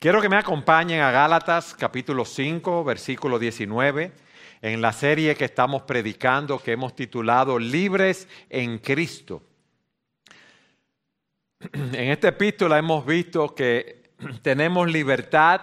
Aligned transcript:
Quiero 0.00 0.22
que 0.22 0.28
me 0.28 0.36
acompañen 0.36 1.00
a 1.00 1.10
Gálatas 1.10 1.74
capítulo 1.74 2.24
5, 2.24 2.84
versículo 2.84 3.36
19, 3.36 4.12
en 4.62 4.80
la 4.80 4.92
serie 4.92 5.34
que 5.34 5.46
estamos 5.46 5.82
predicando 5.82 6.60
que 6.60 6.70
hemos 6.70 6.94
titulado 6.94 7.58
Libres 7.58 8.28
en 8.48 8.78
Cristo. 8.78 9.42
En 11.72 12.12
esta 12.12 12.28
epístola 12.28 12.78
hemos 12.78 13.04
visto 13.04 13.56
que 13.56 14.12
tenemos 14.42 14.88
libertad, 14.88 15.62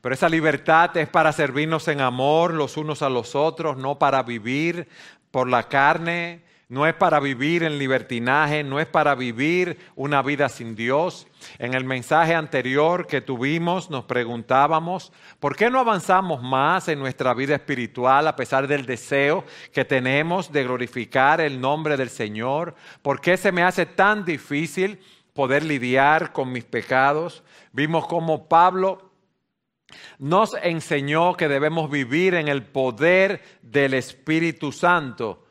pero 0.00 0.14
esa 0.14 0.28
libertad 0.28 0.96
es 0.96 1.08
para 1.08 1.32
servirnos 1.32 1.88
en 1.88 2.02
amor 2.02 2.54
los 2.54 2.76
unos 2.76 3.02
a 3.02 3.10
los 3.10 3.34
otros, 3.34 3.78
no 3.78 3.98
para 3.98 4.22
vivir 4.22 4.86
por 5.32 5.48
la 5.48 5.64
carne, 5.64 6.44
no 6.72 6.86
es 6.86 6.94
para 6.94 7.20
vivir 7.20 7.64
en 7.64 7.76
libertinaje, 7.76 8.64
no 8.64 8.80
es 8.80 8.86
para 8.86 9.14
vivir 9.14 9.76
una 9.94 10.22
vida 10.22 10.48
sin 10.48 10.74
Dios. 10.74 11.26
En 11.58 11.74
el 11.74 11.84
mensaje 11.84 12.34
anterior 12.34 13.06
que 13.06 13.20
tuvimos 13.20 13.90
nos 13.90 14.06
preguntábamos, 14.06 15.12
¿por 15.38 15.54
qué 15.54 15.68
no 15.68 15.80
avanzamos 15.80 16.42
más 16.42 16.88
en 16.88 16.98
nuestra 16.98 17.34
vida 17.34 17.56
espiritual 17.56 18.26
a 18.26 18.36
pesar 18.36 18.66
del 18.66 18.86
deseo 18.86 19.44
que 19.70 19.84
tenemos 19.84 20.50
de 20.50 20.64
glorificar 20.64 21.42
el 21.42 21.60
nombre 21.60 21.98
del 21.98 22.08
Señor? 22.08 22.74
¿Por 23.02 23.20
qué 23.20 23.36
se 23.36 23.52
me 23.52 23.62
hace 23.62 23.84
tan 23.84 24.24
difícil 24.24 24.98
poder 25.34 25.64
lidiar 25.64 26.32
con 26.32 26.50
mis 26.52 26.64
pecados? 26.64 27.42
Vimos 27.72 28.06
cómo 28.06 28.48
Pablo 28.48 29.12
nos 30.18 30.54
enseñó 30.62 31.34
que 31.34 31.48
debemos 31.48 31.90
vivir 31.90 32.32
en 32.32 32.48
el 32.48 32.64
poder 32.64 33.42
del 33.60 33.92
Espíritu 33.92 34.72
Santo 34.72 35.41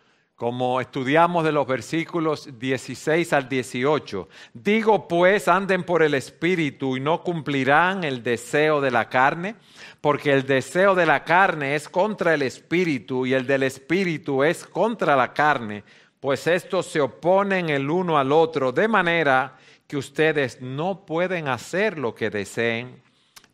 como 0.42 0.82
estudiamos 0.82 1.44
de 1.44 1.52
los 1.52 1.68
versículos 1.68 2.50
16 2.58 3.32
al 3.32 3.48
18. 3.48 4.28
Digo 4.56 5.08
pues, 5.08 5.48
anden 5.48 5.84
por 5.84 6.02
el 6.02 6.16
Espíritu 6.16 6.98
y 6.98 7.00
no 7.00 7.22
cumplirán 7.22 8.04
el 8.04 8.24
deseo 8.24 8.82
de 8.82 8.90
la 8.90 9.08
carne, 9.08 9.54
porque 10.02 10.34
el 10.34 10.48
deseo 10.48 10.96
de 10.96 11.06
la 11.06 11.24
carne 11.24 11.76
es 11.76 11.88
contra 11.88 12.34
el 12.34 12.42
Espíritu 12.42 13.28
y 13.28 13.36
el 13.36 13.46
del 13.46 13.62
Espíritu 13.62 14.44
es 14.44 14.66
contra 14.66 15.16
la 15.16 15.32
carne, 15.32 15.84
pues 16.20 16.48
estos 16.48 16.88
se 16.88 17.02
oponen 17.02 17.70
el 17.70 17.88
uno 17.88 18.18
al 18.18 18.32
otro, 18.32 18.72
de 18.72 18.88
manera 18.88 19.60
que 19.86 19.98
ustedes 19.98 20.60
no 20.60 21.06
pueden 21.06 21.50
hacer 21.50 22.00
lo 22.00 22.16
que 22.16 22.32
deseen, 22.32 23.04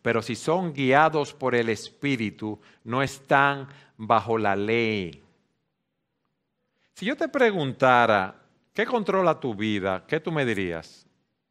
pero 0.02 0.22
si 0.22 0.38
son 0.38 0.72
guiados 0.72 1.34
por 1.34 1.54
el 1.54 1.68
Espíritu, 1.68 2.62
no 2.86 3.04
están 3.04 3.68
bajo 3.98 4.38
la 4.38 4.56
ley. 4.56 5.27
Si 6.98 7.06
yo 7.06 7.16
te 7.16 7.28
preguntara, 7.28 8.34
¿qué 8.74 8.84
controla 8.84 9.40
tu 9.40 9.54
vida? 9.54 10.04
¿Qué 10.08 10.20
tú 10.20 10.32
me 10.32 10.44
dirías? 10.44 11.06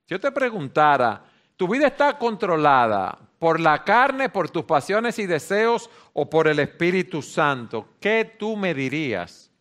Si 0.04 0.08
yo 0.08 0.18
te 0.18 0.32
preguntara, 0.32 1.22
¿tu 1.56 1.68
vida 1.68 1.86
está 1.86 2.18
controlada 2.18 3.16
por 3.38 3.60
la 3.60 3.84
carne, 3.84 4.28
por 4.28 4.50
tus 4.50 4.64
pasiones 4.64 5.20
y 5.20 5.26
deseos 5.26 5.88
o 6.14 6.28
por 6.28 6.48
el 6.48 6.58
Espíritu 6.58 7.22
Santo? 7.22 7.90
¿Qué 8.00 8.34
tú 8.36 8.56
me 8.56 8.74
dirías? 8.74 9.52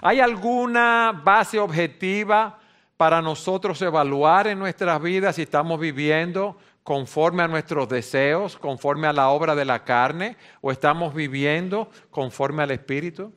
¿Hay 0.00 0.18
alguna 0.18 1.20
base 1.22 1.58
objetiva 1.58 2.58
para 2.96 3.20
nosotros 3.20 3.82
evaluar 3.82 4.46
en 4.46 4.58
nuestras 4.58 4.98
vidas 5.02 5.36
si 5.36 5.42
estamos 5.42 5.78
viviendo 5.78 6.56
conforme 6.82 7.42
a 7.42 7.48
nuestros 7.48 7.86
deseos, 7.90 8.56
conforme 8.56 9.06
a 9.06 9.12
la 9.12 9.28
obra 9.28 9.54
de 9.54 9.66
la 9.66 9.84
carne, 9.84 10.38
o 10.62 10.72
estamos 10.72 11.12
viviendo 11.12 11.90
conforme 12.10 12.62
al 12.62 12.70
Espíritu? 12.70 13.30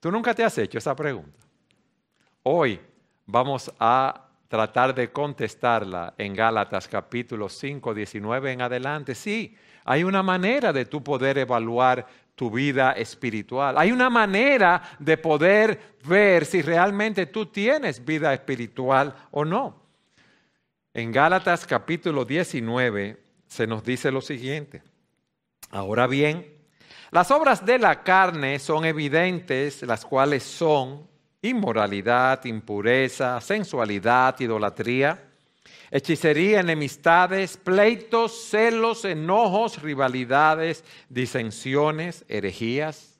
¿Tú 0.00 0.10
nunca 0.10 0.34
te 0.34 0.42
has 0.42 0.56
hecho 0.56 0.78
esa 0.78 0.96
pregunta? 0.96 1.38
Hoy 2.42 2.80
vamos 3.26 3.70
a 3.78 4.28
tratar 4.48 4.94
de 4.94 5.12
contestarla 5.12 6.14
en 6.16 6.34
Gálatas 6.34 6.88
capítulo 6.88 7.50
5, 7.50 7.92
19 7.92 8.52
en 8.52 8.62
adelante. 8.62 9.14
Sí, 9.14 9.54
hay 9.84 10.02
una 10.02 10.22
manera 10.22 10.72
de 10.72 10.86
tú 10.86 11.04
poder 11.04 11.36
evaluar 11.36 12.06
tu 12.34 12.50
vida 12.50 12.92
espiritual. 12.92 13.76
Hay 13.76 13.92
una 13.92 14.08
manera 14.08 14.82
de 14.98 15.18
poder 15.18 15.96
ver 16.06 16.46
si 16.46 16.62
realmente 16.62 17.26
tú 17.26 17.46
tienes 17.46 18.02
vida 18.02 18.32
espiritual 18.32 19.14
o 19.32 19.44
no. 19.44 19.82
En 20.94 21.12
Gálatas 21.12 21.66
capítulo 21.66 22.24
19 22.24 23.22
se 23.46 23.66
nos 23.66 23.84
dice 23.84 24.10
lo 24.10 24.22
siguiente. 24.22 24.82
Ahora 25.70 26.06
bien, 26.06 26.59
las 27.10 27.30
obras 27.32 27.66
de 27.66 27.78
la 27.78 28.02
carne 28.04 28.58
son 28.60 28.84
evidentes, 28.84 29.82
las 29.82 30.04
cuales 30.04 30.44
son 30.44 31.08
inmoralidad, 31.42 32.44
impureza, 32.44 33.40
sensualidad, 33.40 34.38
idolatría, 34.38 35.20
hechicería, 35.90 36.60
enemistades, 36.60 37.56
pleitos, 37.56 38.48
celos, 38.48 39.04
enojos, 39.04 39.82
rivalidades, 39.82 40.84
disensiones, 41.08 42.24
herejías, 42.28 43.18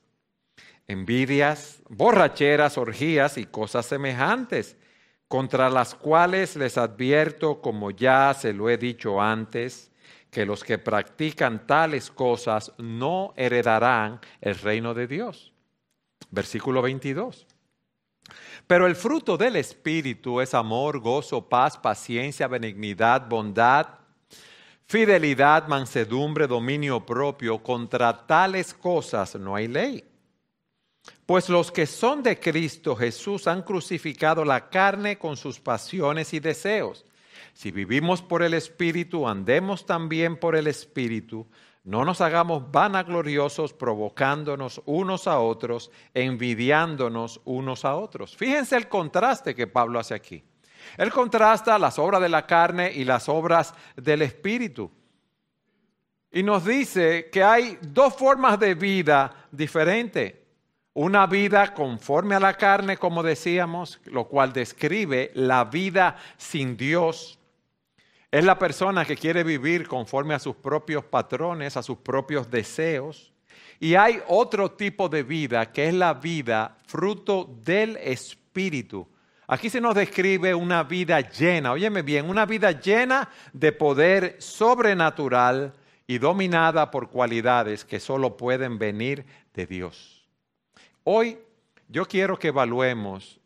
envidias, 0.87 1.81
borracheras, 1.89 2.77
orgías 2.77 3.37
y 3.37 3.45
cosas 3.45 3.85
semejantes, 3.85 4.77
contra 5.27 5.69
las 5.69 5.95
cuales 5.95 6.55
les 6.55 6.77
advierto, 6.77 7.61
como 7.61 7.91
ya 7.91 8.33
se 8.33 8.53
lo 8.53 8.69
he 8.69 8.77
dicho 8.77 9.21
antes, 9.21 9.90
que 10.31 10.45
los 10.45 10.63
que 10.63 10.77
practican 10.77 11.67
tales 11.67 12.09
cosas 12.09 12.71
no 12.77 13.33
heredarán 13.35 14.19
el 14.39 14.57
reino 14.57 14.93
de 14.93 15.05
Dios. 15.05 15.51
Versículo 16.31 16.81
22. 16.81 17.45
Pero 18.65 18.87
el 18.87 18.95
fruto 18.95 19.37
del 19.37 19.57
Espíritu 19.57 20.39
es 20.39 20.53
amor, 20.53 20.99
gozo, 20.99 21.49
paz, 21.49 21.77
paciencia, 21.77 22.47
benignidad, 22.47 23.27
bondad, 23.27 23.87
fidelidad, 24.85 25.67
mansedumbre, 25.67 26.47
dominio 26.47 27.05
propio. 27.05 27.61
Contra 27.61 28.25
tales 28.25 28.73
cosas 28.73 29.35
no 29.35 29.53
hay 29.53 29.67
ley. 29.67 30.05
Pues 31.25 31.49
los 31.49 31.73
que 31.73 31.85
son 31.85 32.23
de 32.23 32.39
Cristo 32.39 32.95
Jesús 32.95 33.47
han 33.47 33.63
crucificado 33.63 34.45
la 34.45 34.69
carne 34.69 35.17
con 35.17 35.35
sus 35.35 35.59
pasiones 35.59 36.33
y 36.33 36.39
deseos. 36.39 37.03
Si 37.53 37.71
vivimos 37.71 38.21
por 38.21 38.43
el 38.43 38.53
Espíritu, 38.53 39.27
andemos 39.27 39.85
también 39.85 40.37
por 40.37 40.55
el 40.55 40.67
Espíritu. 40.67 41.47
No 41.83 42.05
nos 42.05 42.21
hagamos 42.21 42.71
vanagloriosos, 42.71 43.73
provocándonos 43.73 44.81
unos 44.85 45.27
a 45.27 45.39
otros, 45.39 45.91
envidiándonos 46.13 47.41
unos 47.43 47.85
a 47.85 47.95
otros. 47.95 48.35
Fíjense 48.37 48.75
el 48.77 48.87
contraste 48.87 49.55
que 49.55 49.67
Pablo 49.67 49.99
hace 49.99 50.13
aquí. 50.13 50.43
Él 50.97 51.11
contrasta 51.11 51.79
las 51.79 51.97
obras 51.97 52.21
de 52.21 52.29
la 52.29 52.45
carne 52.45 52.91
y 52.93 53.03
las 53.03 53.29
obras 53.29 53.73
del 53.95 54.21
Espíritu. 54.21 54.91
Y 56.31 56.43
nos 56.43 56.65
dice 56.65 57.29
que 57.31 57.43
hay 57.43 57.77
dos 57.81 58.15
formas 58.15 58.59
de 58.59 58.75
vida 58.75 59.47
diferentes. 59.51 60.35
Una 60.93 61.25
vida 61.25 61.73
conforme 61.73 62.35
a 62.35 62.39
la 62.39 62.55
carne, 62.55 62.97
como 62.97 63.23
decíamos, 63.23 63.99
lo 64.05 64.25
cual 64.25 64.53
describe 64.53 65.31
la 65.35 65.65
vida 65.65 66.17
sin 66.37 66.77
Dios. 66.77 67.39
Es 68.31 68.45
la 68.45 68.57
persona 68.57 69.03
que 69.03 69.17
quiere 69.17 69.43
vivir 69.43 69.87
conforme 69.89 70.33
a 70.33 70.39
sus 70.39 70.55
propios 70.55 71.03
patrones, 71.03 71.75
a 71.75 71.83
sus 71.83 71.97
propios 71.97 72.49
deseos. 72.49 73.33
Y 73.77 73.95
hay 73.95 74.21
otro 74.27 74.71
tipo 74.71 75.09
de 75.09 75.23
vida 75.23 75.71
que 75.71 75.89
es 75.89 75.93
la 75.93 76.13
vida 76.13 76.77
fruto 76.87 77.53
del 77.63 77.97
Espíritu. 77.97 79.05
Aquí 79.47 79.69
se 79.69 79.81
nos 79.81 79.95
describe 79.95 80.55
una 80.55 80.83
vida 80.83 81.19
llena, 81.19 81.73
óyeme 81.73 82.03
bien, 82.03 82.29
una 82.29 82.45
vida 82.45 82.71
llena 82.71 83.27
de 83.51 83.73
poder 83.73 84.37
sobrenatural 84.39 85.73
y 86.07 86.17
dominada 86.17 86.89
por 86.89 87.09
cualidades 87.09 87.83
que 87.83 87.99
solo 87.99 88.37
pueden 88.37 88.77
venir 88.77 89.25
de 89.53 89.65
Dios. 89.65 90.25
Hoy 91.03 91.37
yo 91.89 92.05
quiero 92.05 92.39
que 92.39 92.47
evaluemos 92.47 93.41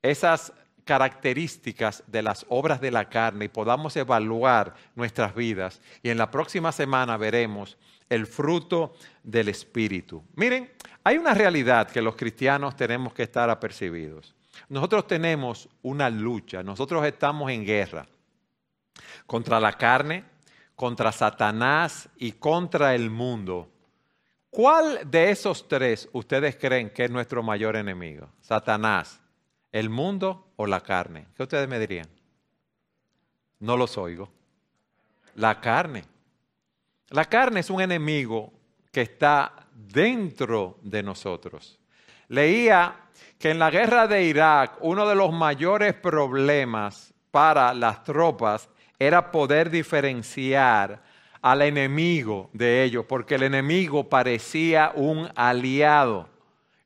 esas 0.00 0.52
características 0.88 2.02
de 2.06 2.22
las 2.22 2.46
obras 2.48 2.80
de 2.80 2.90
la 2.90 3.10
carne 3.10 3.44
y 3.44 3.48
podamos 3.48 3.94
evaluar 3.94 4.74
nuestras 4.94 5.34
vidas. 5.34 5.82
Y 6.02 6.08
en 6.08 6.16
la 6.16 6.30
próxima 6.30 6.72
semana 6.72 7.18
veremos 7.18 7.76
el 8.08 8.26
fruto 8.26 8.94
del 9.22 9.50
Espíritu. 9.50 10.24
Miren, 10.34 10.72
hay 11.04 11.18
una 11.18 11.34
realidad 11.34 11.90
que 11.90 12.00
los 12.00 12.16
cristianos 12.16 12.74
tenemos 12.74 13.12
que 13.12 13.24
estar 13.24 13.50
apercibidos. 13.50 14.34
Nosotros 14.70 15.06
tenemos 15.06 15.68
una 15.82 16.08
lucha, 16.08 16.62
nosotros 16.62 17.04
estamos 17.04 17.50
en 17.50 17.66
guerra 17.66 18.06
contra 19.26 19.60
la 19.60 19.74
carne, 19.74 20.24
contra 20.74 21.12
Satanás 21.12 22.08
y 22.16 22.32
contra 22.32 22.94
el 22.94 23.10
mundo. 23.10 23.68
¿Cuál 24.48 25.00
de 25.04 25.32
esos 25.32 25.68
tres 25.68 26.08
ustedes 26.14 26.56
creen 26.56 26.88
que 26.88 27.04
es 27.04 27.10
nuestro 27.10 27.42
mayor 27.42 27.76
enemigo? 27.76 28.30
Satanás, 28.40 29.20
¿El 29.70 29.90
mundo 29.90 30.47
o 30.58 30.66
la 30.66 30.80
carne? 30.80 31.26
¿Qué 31.36 31.44
ustedes 31.44 31.68
me 31.68 31.78
dirían? 31.78 32.08
No 33.60 33.76
los 33.76 33.96
oigo. 33.96 34.28
La 35.36 35.60
carne. 35.60 36.04
La 37.10 37.24
carne 37.24 37.60
es 37.60 37.70
un 37.70 37.80
enemigo 37.80 38.52
que 38.92 39.02
está 39.02 39.52
dentro 39.72 40.78
de 40.82 41.02
nosotros. 41.02 41.78
Leía 42.26 42.96
que 43.38 43.50
en 43.50 43.60
la 43.60 43.70
guerra 43.70 44.08
de 44.08 44.24
Irak 44.24 44.78
uno 44.80 45.06
de 45.08 45.14
los 45.14 45.32
mayores 45.32 45.94
problemas 45.94 47.14
para 47.30 47.72
las 47.72 48.02
tropas 48.02 48.68
era 48.98 49.30
poder 49.30 49.70
diferenciar 49.70 51.02
al 51.40 51.62
enemigo 51.62 52.50
de 52.52 52.82
ellos, 52.82 53.04
porque 53.08 53.36
el 53.36 53.44
enemigo 53.44 54.08
parecía 54.08 54.90
un 54.96 55.28
aliado, 55.36 56.28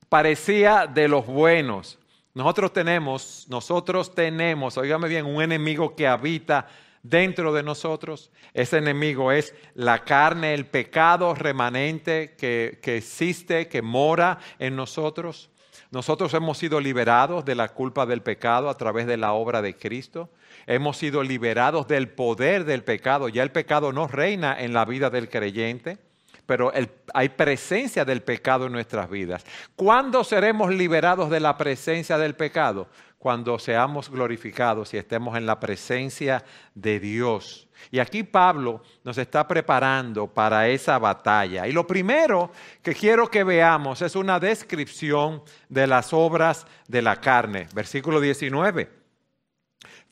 parecía 0.09 0.85
de 0.85 1.07
los 1.07 1.25
buenos. 1.25 1.97
Nosotros 2.33 2.73
tenemos, 2.73 3.45
nosotros 3.49 4.15
tenemos, 4.15 4.77
oígame 4.77 5.07
bien, 5.07 5.25
un 5.25 5.41
enemigo 5.41 5.95
que 5.95 6.07
habita 6.07 6.67
dentro 7.03 7.53
de 7.53 7.61
nosotros. 7.61 8.31
Ese 8.53 8.77
enemigo 8.77 9.31
es 9.31 9.53
la 9.75 10.03
carne, 10.03 10.53
el 10.55 10.65
pecado 10.65 11.35
remanente 11.35 12.35
que, 12.35 12.79
que 12.81 12.97
existe, 12.97 13.67
que 13.67 13.83
mora 13.83 14.39
en 14.57 14.75
nosotros. 14.75 15.51
Nosotros 15.91 16.33
hemos 16.33 16.57
sido 16.57 16.79
liberados 16.79 17.45
de 17.45 17.53
la 17.53 17.67
culpa 17.67 18.07
del 18.07 18.23
pecado 18.23 18.67
a 18.67 18.77
través 18.77 19.05
de 19.05 19.17
la 19.17 19.33
obra 19.33 19.61
de 19.61 19.77
Cristo. 19.77 20.31
Hemos 20.65 20.97
sido 20.97 21.21
liberados 21.21 21.87
del 21.87 22.09
poder 22.09 22.65
del 22.65 22.83
pecado. 22.83 23.29
Ya 23.29 23.43
el 23.43 23.51
pecado 23.51 23.93
no 23.93 24.07
reina 24.07 24.59
en 24.59 24.73
la 24.73 24.85
vida 24.85 25.11
del 25.11 25.29
creyente, 25.29 25.99
pero 26.45 26.71
hay 27.13 27.29
presencia 27.29 28.05
del 28.05 28.21
pecado 28.21 28.65
en 28.65 28.73
nuestras 28.73 29.09
vidas. 29.09 29.45
¿Cuándo 29.75 30.23
seremos 30.23 30.73
liberados 30.73 31.29
de 31.29 31.39
la 31.39 31.57
presencia 31.57 32.17
del 32.17 32.35
pecado? 32.35 32.87
Cuando 33.17 33.57
seamos 33.57 34.09
glorificados 34.09 34.93
y 34.93 34.97
estemos 34.97 35.37
en 35.37 35.45
la 35.45 35.59
presencia 35.59 36.43
de 36.75 36.99
Dios. 36.99 37.67
Y 37.91 37.99
aquí 37.99 38.23
Pablo 38.23 38.81
nos 39.03 39.17
está 39.17 39.47
preparando 39.47 40.27
para 40.27 40.67
esa 40.67 40.99
batalla. 40.99 41.67
Y 41.67 41.71
lo 41.71 41.87
primero 41.87 42.51
que 42.81 42.93
quiero 42.93 43.29
que 43.29 43.43
veamos 43.43 44.01
es 44.01 44.15
una 44.15 44.39
descripción 44.39 45.41
de 45.69 45.87
las 45.87 46.11
obras 46.11 46.67
de 46.87 47.01
la 47.01 47.21
carne. 47.21 47.67
Versículo 47.73 48.19
19. 48.19 49.02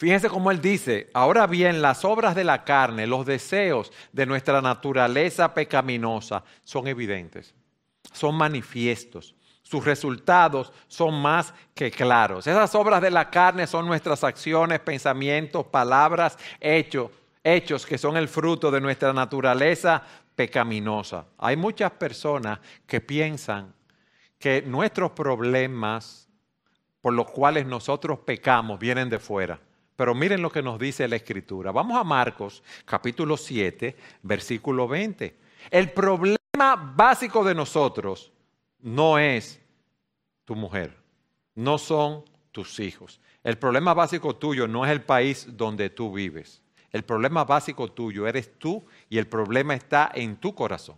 Fíjense 0.02 0.30
cómo 0.30 0.50
él 0.50 0.60
dice, 0.60 1.12
ahora 1.14 1.46
bien, 1.46 1.80
las 1.80 2.04
obras 2.06 2.34
de 2.34 2.44
la 2.44 2.64
carne, 2.64 3.06
los 3.06 3.24
deseos 3.24 3.92
de 4.12 4.26
nuestra 4.26 4.60
naturaleza 4.60 5.54
pecaminosa 5.54 6.44
son 6.64 6.88
evidentes, 6.88 7.54
son 8.12 8.34
manifiestos. 8.34 9.36
Sus 9.62 9.86
resultados 9.86 10.74
son 10.88 11.22
más 11.22 11.54
que 11.76 11.92
claros. 11.92 12.48
Esas 12.48 12.74
obras 12.74 13.00
de 13.00 13.12
la 13.12 13.30
carne 13.30 13.68
son 13.68 13.86
nuestras 13.86 14.24
acciones, 14.24 14.80
pensamientos, 14.80 15.68
palabras, 15.68 16.36
hechos 16.60 17.12
hechos 17.44 17.86
que 17.86 18.00
son 18.00 18.18
el 18.18 18.28
fruto 18.28 18.72
de 18.72 18.82
nuestra 18.82 19.14
naturaleza 19.14 20.02
pecaminosa. 20.36 21.28
Hay 21.38 21.58
muchas 21.58 21.92
personas 21.92 22.58
que 22.88 23.02
piensan 23.02 23.72
que 24.40 24.64
nuestros 24.64 25.12
problemas 25.12 26.28
por 27.02 27.14
los 27.14 27.30
cuales 27.30 27.68
nosotros 27.68 28.18
pecamos 28.18 28.80
vienen 28.80 29.08
de 29.08 29.20
fuera. 29.20 29.60
Pero 30.02 30.16
miren 30.16 30.42
lo 30.42 30.52
que 30.52 30.64
nos 30.64 30.80
dice 30.80 31.08
la 31.08 31.18
Escritura. 31.18 31.72
Vamos 31.72 31.96
a 31.96 32.04
Marcos 32.04 32.64
capítulo 32.86 33.38
7, 33.38 33.96
versículo 34.24 34.88
20. 34.88 35.38
El 35.70 35.92
problema 35.92 36.76
básico 36.76 37.44
de 37.44 37.54
nosotros 37.54 38.32
no 38.80 39.20
es 39.20 39.62
tu 40.44 40.56
mujer, 40.56 40.98
no 41.54 41.78
son 41.78 42.26
tus 42.52 42.80
hijos. 42.80 43.22
El 43.44 43.60
problema 43.60 43.94
básico 43.94 44.36
tuyo 44.36 44.68
no 44.68 44.84
es 44.88 44.92
el 44.92 45.04
país 45.04 45.46
donde 45.56 45.92
tú 45.92 46.12
vives. 46.12 46.64
El 46.92 47.04
problema 47.04 47.44
básico 47.44 47.92
tuyo 47.92 48.26
eres 48.26 48.58
tú 48.58 48.84
y 49.08 49.20
el 49.20 49.28
problema 49.28 49.76
está 49.76 50.10
en 50.16 50.36
tu 50.38 50.56
corazón. 50.56 50.96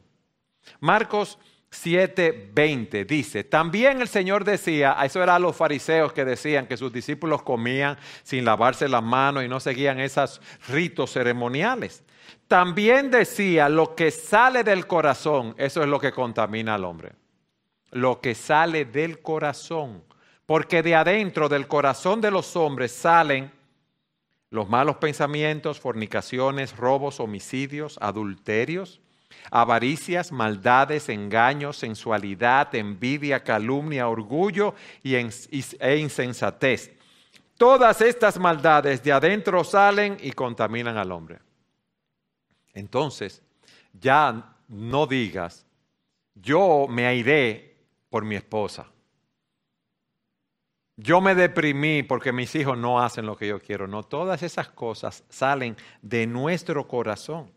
Marcos 0.79 1.37
7:20 1.73 3.05
dice, 3.05 3.43
también 3.43 4.01
el 4.01 4.07
Señor 4.07 4.45
decía, 4.45 4.95
eso 5.03 5.21
era 5.21 5.39
los 5.39 5.55
fariseos 5.55 6.13
que 6.13 6.23
decían 6.23 6.67
que 6.67 6.77
sus 6.77 6.93
discípulos 6.93 7.41
comían 7.41 7.97
sin 8.23 8.45
lavarse 8.45 8.87
las 8.87 9.03
manos 9.03 9.43
y 9.43 9.47
no 9.47 9.59
seguían 9.59 9.99
esos 9.99 10.39
ritos 10.69 11.11
ceremoniales. 11.11 12.03
También 12.47 13.09
decía, 13.09 13.69
lo 13.69 13.95
que 13.95 14.11
sale 14.11 14.63
del 14.63 14.85
corazón, 14.85 15.55
eso 15.57 15.81
es 15.81 15.87
lo 15.87 15.99
que 15.99 16.11
contamina 16.11 16.75
al 16.75 16.85
hombre. 16.85 17.13
Lo 17.91 18.21
que 18.21 18.35
sale 18.35 18.85
del 18.85 19.21
corazón, 19.21 20.03
porque 20.45 20.83
de 20.83 20.95
adentro 20.95 21.49
del 21.49 21.67
corazón 21.67 22.21
de 22.21 22.31
los 22.31 22.55
hombres 22.55 22.91
salen 22.91 23.51
los 24.49 24.69
malos 24.69 24.97
pensamientos, 24.97 25.79
fornicaciones, 25.79 26.77
robos, 26.77 27.19
homicidios, 27.19 27.97
adulterios, 27.99 29.01
avaricias, 29.51 30.31
maldades, 30.31 31.09
engaños, 31.09 31.77
sensualidad, 31.77 32.73
envidia, 32.75 33.43
calumnia, 33.43 34.07
orgullo 34.07 34.75
e 35.03 35.97
insensatez. 35.97 36.91
Todas 37.57 38.01
estas 38.01 38.39
maldades 38.39 39.03
de 39.03 39.11
adentro 39.11 39.63
salen 39.63 40.17
y 40.21 40.31
contaminan 40.31 40.97
al 40.97 41.11
hombre. 41.11 41.39
Entonces, 42.73 43.41
ya 43.93 44.55
no 44.67 45.05
digas, 45.05 45.65
yo 46.33 46.87
me 46.89 47.05
airé 47.05 47.77
por 48.09 48.25
mi 48.25 48.35
esposa. 48.35 48.87
Yo 50.95 51.21
me 51.21 51.33
deprimí 51.33 52.03
porque 52.03 52.31
mis 52.31 52.53
hijos 52.55 52.77
no 52.77 53.01
hacen 53.01 53.25
lo 53.25 53.35
que 53.35 53.47
yo 53.47 53.59
quiero. 53.59 53.87
No, 53.87 54.03
todas 54.03 54.43
esas 54.43 54.69
cosas 54.69 55.23
salen 55.29 55.75
de 56.01 56.27
nuestro 56.27 56.87
corazón. 56.87 57.51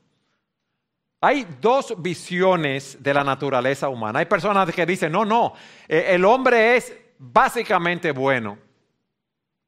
Hay 1.21 1.47
dos 1.61 1.95
visiones 1.99 3.03
de 3.03 3.15
la 3.15 3.25
naturaleza 3.25 3.89
humana. 3.89 4.19
Hay 4.19 4.27
personas 4.27 4.71
que 4.73 4.85
dicen, 4.85 5.13
no, 5.13 5.25
no, 5.25 5.55
eh, 5.89 6.07
el 6.11 6.25
hombre 6.25 6.77
es 6.77 6.95
básicamente 7.19 8.13
bueno. 8.13 8.59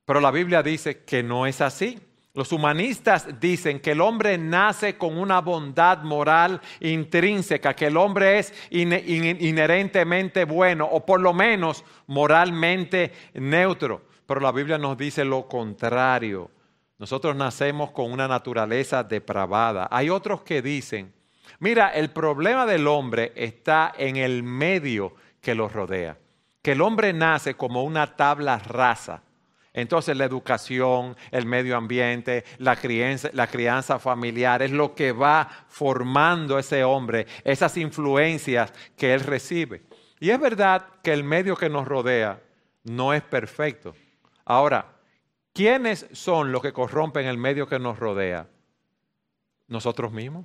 Pero 0.05 0.21
la 0.21 0.31
Biblia 0.31 0.63
dice 0.63 1.05
que 1.05 1.23
no 1.23 1.47
es 1.47 1.61
así. 1.61 1.99
Los 2.35 2.53
humanistas 2.53 3.41
dicen 3.41 3.81
que 3.81 3.93
el 3.93 4.01
hombre 4.01 4.39
nace 4.39 4.97
con 4.97 5.19
una 5.19 5.41
bondad 5.41 6.03
moral 6.03 6.61
intrínseca, 6.81 7.75
que 7.75 7.87
el 7.87 7.97
hombre 7.97 8.39
es 8.39 8.55
inherentemente 8.71 10.45
bueno 10.45 10.87
o 10.87 11.05
por 11.05 11.21
lo 11.21 11.33
menos 11.33 11.85
moralmente 12.07 13.13
neutro. 13.35 14.03
Pero 14.25 14.41
la 14.41 14.53
Biblia 14.53 14.79
nos 14.79 14.97
dice 14.97 15.25
lo 15.25 15.49
contrario. 15.49 16.51
Nosotros 16.99 17.35
nacemos 17.35 17.91
con 17.91 18.13
una 18.13 18.29
naturaleza 18.29 19.03
depravada. 19.03 19.89
Hay 19.91 20.11
otros 20.11 20.43
que 20.43 20.63
dicen, 20.63 21.13
mira, 21.59 21.89
el 21.91 22.11
problema 22.11 22.67
del 22.67 22.87
hombre 22.87 23.33
está 23.35 23.93
en 23.97 24.17
el 24.17 24.43
medio 24.43 25.15
que 25.41 25.55
lo 25.55 25.69
rodea, 25.69 26.19
que 26.63 26.73
el 26.73 26.81
hombre 26.81 27.13
nace 27.13 27.55
como 27.55 27.85
una 27.85 28.17
tabla 28.17 28.59
rasa 28.59 29.23
entonces 29.81 30.17
la 30.17 30.25
educación, 30.25 31.17
el 31.31 31.47
medio 31.47 31.77
ambiente, 31.77 32.45
la 32.59 32.75
crianza, 32.75 33.31
la 33.33 33.47
crianza 33.47 34.01
familiar 34.01 34.61
es 34.61 34.73
lo 34.73 34.93
que 34.93 35.13
va 35.13 35.49
formando 35.69 36.59
ese 36.59 36.83
hombre, 36.83 37.29
esas 37.45 37.77
influencias 37.77 38.73
que 38.97 39.15
él 39.15 39.21
recibe. 39.21 39.83
Y 40.19 40.31
es 40.31 40.41
verdad 40.41 40.85
que 41.03 41.13
el 41.13 41.23
medio 41.23 41.57
que 41.57 41.69
nos 41.69 41.87
rodea 41.87 42.43
no 42.83 43.15
es 43.15 43.23
perfecto. 43.23 43.95
Ahora, 44.45 44.97
¿quiénes 45.53 46.09
son 46.11 46.51
los 46.51 46.61
que 46.61 46.73
corrompen 46.73 47.27
el 47.27 47.39
medio 47.39 47.69
que 47.69 47.79
nos 47.79 48.01
rodea? 48.01 48.49
Nosotros 49.69 50.11
mismos. 50.11 50.45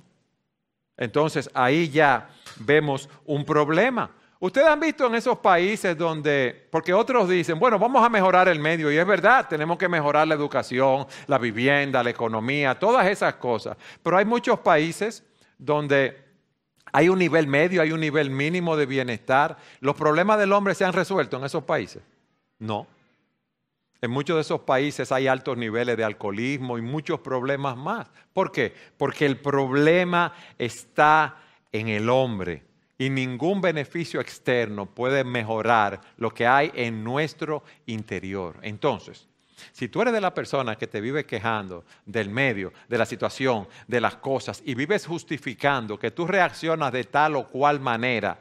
Entonces 0.96 1.50
ahí 1.54 1.88
ya 1.88 2.28
vemos 2.56 3.08
un 3.24 3.44
problema. 3.44 4.10
Ustedes 4.40 4.66
han 4.66 4.80
visto 4.80 5.06
en 5.06 5.14
esos 5.14 5.38
países 5.38 5.96
donde, 5.96 6.68
porque 6.70 6.92
otros 6.92 7.28
dicen, 7.28 7.58
bueno, 7.58 7.78
vamos 7.78 8.04
a 8.04 8.10
mejorar 8.10 8.48
el 8.48 8.58
medio, 8.58 8.92
y 8.92 8.98
es 8.98 9.06
verdad, 9.06 9.46
tenemos 9.48 9.78
que 9.78 9.88
mejorar 9.88 10.28
la 10.28 10.34
educación, 10.34 11.06
la 11.26 11.38
vivienda, 11.38 12.02
la 12.02 12.10
economía, 12.10 12.78
todas 12.78 13.06
esas 13.06 13.36
cosas. 13.36 13.76
Pero 14.02 14.18
hay 14.18 14.26
muchos 14.26 14.58
países 14.60 15.24
donde 15.56 16.22
hay 16.92 17.08
un 17.08 17.18
nivel 17.18 17.46
medio, 17.46 17.80
hay 17.80 17.92
un 17.92 18.00
nivel 18.00 18.30
mínimo 18.30 18.76
de 18.76 18.86
bienestar. 18.86 19.56
¿Los 19.80 19.96
problemas 19.96 20.38
del 20.38 20.52
hombre 20.52 20.74
se 20.74 20.84
han 20.84 20.92
resuelto 20.92 21.38
en 21.38 21.44
esos 21.44 21.64
países? 21.64 22.02
No. 22.58 22.86
En 24.04 24.10
muchos 24.10 24.36
de 24.36 24.42
esos 24.42 24.60
países 24.60 25.10
hay 25.12 25.28
altos 25.28 25.56
niveles 25.56 25.96
de 25.96 26.04
alcoholismo 26.04 26.76
y 26.76 26.82
muchos 26.82 27.20
problemas 27.20 27.74
más. 27.74 28.06
¿Por 28.34 28.52
qué? 28.52 28.74
Porque 28.98 29.24
el 29.24 29.38
problema 29.38 30.34
está 30.58 31.36
en 31.72 31.88
el 31.88 32.10
hombre 32.10 32.64
y 32.98 33.08
ningún 33.08 33.62
beneficio 33.62 34.20
externo 34.20 34.84
puede 34.84 35.24
mejorar 35.24 36.02
lo 36.18 36.34
que 36.34 36.46
hay 36.46 36.70
en 36.74 37.02
nuestro 37.02 37.62
interior. 37.86 38.58
Entonces, 38.60 39.26
si 39.72 39.88
tú 39.88 40.02
eres 40.02 40.12
de 40.12 40.20
la 40.20 40.34
persona 40.34 40.76
que 40.76 40.86
te 40.86 41.00
vive 41.00 41.24
quejando 41.24 41.86
del 42.04 42.28
medio, 42.28 42.74
de 42.86 42.98
la 42.98 43.06
situación, 43.06 43.66
de 43.88 44.02
las 44.02 44.16
cosas 44.16 44.62
y 44.66 44.74
vives 44.74 45.06
justificando 45.06 45.98
que 45.98 46.10
tú 46.10 46.26
reaccionas 46.26 46.92
de 46.92 47.04
tal 47.04 47.36
o 47.36 47.48
cual 47.48 47.80
manera 47.80 48.38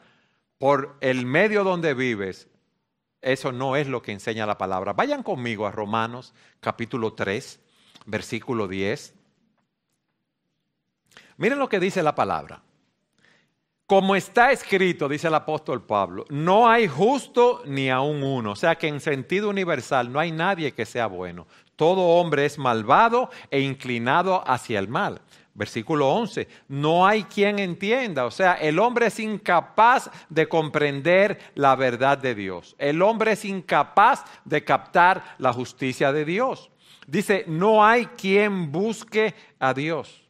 por 0.58 0.98
el 1.00 1.26
medio 1.26 1.64
donde 1.64 1.94
vives, 1.94 2.50
eso 3.24 3.52
no 3.52 3.76
es 3.76 3.88
lo 3.88 4.02
que 4.02 4.12
enseña 4.12 4.46
la 4.46 4.58
palabra. 4.58 4.94
Vayan 4.94 5.24
conmigo 5.24 5.66
a 5.66 5.72
Romanos 5.72 6.34
capítulo 6.60 7.14
3, 7.14 7.60
versículo 8.06 8.68
10. 8.68 9.16
Miren 11.38 11.60
lo 11.60 11.70
que 11.70 11.80
dice 11.80 12.04
la 12.04 12.16
palabra. 12.16 12.62
Como 13.86 14.16
está 14.16 14.52
escrito, 14.52 15.10
dice 15.10 15.28
el 15.28 15.36
apóstol 15.36 15.86
Pablo, 15.86 16.26
no 16.30 16.70
hay 16.70 16.88
justo 16.88 17.62
ni 17.66 17.90
aún 17.90 18.24
uno. 18.24 18.52
O 18.52 18.56
sea 18.56 18.76
que 18.76 18.88
en 18.88 19.02
sentido 19.02 19.50
universal 19.50 20.12
no 20.12 20.20
hay 20.20 20.32
nadie 20.32 20.74
que 20.74 20.86
sea 20.86 21.08
bueno. 21.08 21.48
Todo 21.76 22.02
hombre 22.02 22.46
es 22.46 22.58
malvado 22.58 23.30
e 23.52 23.60
inclinado 23.60 24.44
hacia 24.48 24.80
el 24.80 24.88
mal. 24.88 25.22
Versículo 25.56 26.10
11, 26.10 26.48
no 26.68 27.06
hay 27.06 27.24
quien 27.24 27.60
entienda, 27.60 28.26
o 28.26 28.32
sea, 28.32 28.54
el 28.54 28.80
hombre 28.80 29.06
es 29.08 29.20
incapaz 29.20 30.10
de 30.28 30.48
comprender 30.48 31.38
la 31.54 31.76
verdad 31.76 32.18
de 32.18 32.34
Dios. 32.34 32.76
El 32.80 33.04
hombre 33.04 33.34
es 33.34 33.46
incapaz 33.46 34.26
de 34.46 34.64
captar 34.64 35.36
la 35.38 35.54
justicia 35.54 36.12
de 36.12 36.26
Dios. 36.26 36.72
Dice, 37.06 37.46
no 37.48 37.86
hay 37.86 38.08
quien 38.08 38.72
busque 38.72 39.36
a 39.60 39.76
Dios. 39.76 40.24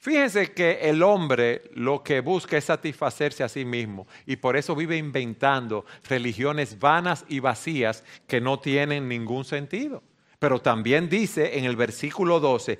Fíjense 0.00 0.52
que 0.52 0.78
el 0.82 1.02
hombre 1.02 1.70
lo 1.74 2.04
que 2.04 2.20
busca 2.20 2.56
es 2.56 2.66
satisfacerse 2.66 3.42
a 3.42 3.48
sí 3.48 3.64
mismo 3.64 4.06
y 4.26 4.36
por 4.36 4.56
eso 4.56 4.76
vive 4.76 4.96
inventando 4.96 5.84
religiones 6.08 6.78
vanas 6.78 7.24
y 7.28 7.40
vacías 7.40 8.04
que 8.28 8.40
no 8.40 8.60
tienen 8.60 9.08
ningún 9.08 9.44
sentido. 9.44 10.04
Pero 10.38 10.60
también 10.60 11.08
dice 11.08 11.58
en 11.58 11.64
el 11.64 11.74
versículo 11.74 12.38
12, 12.38 12.78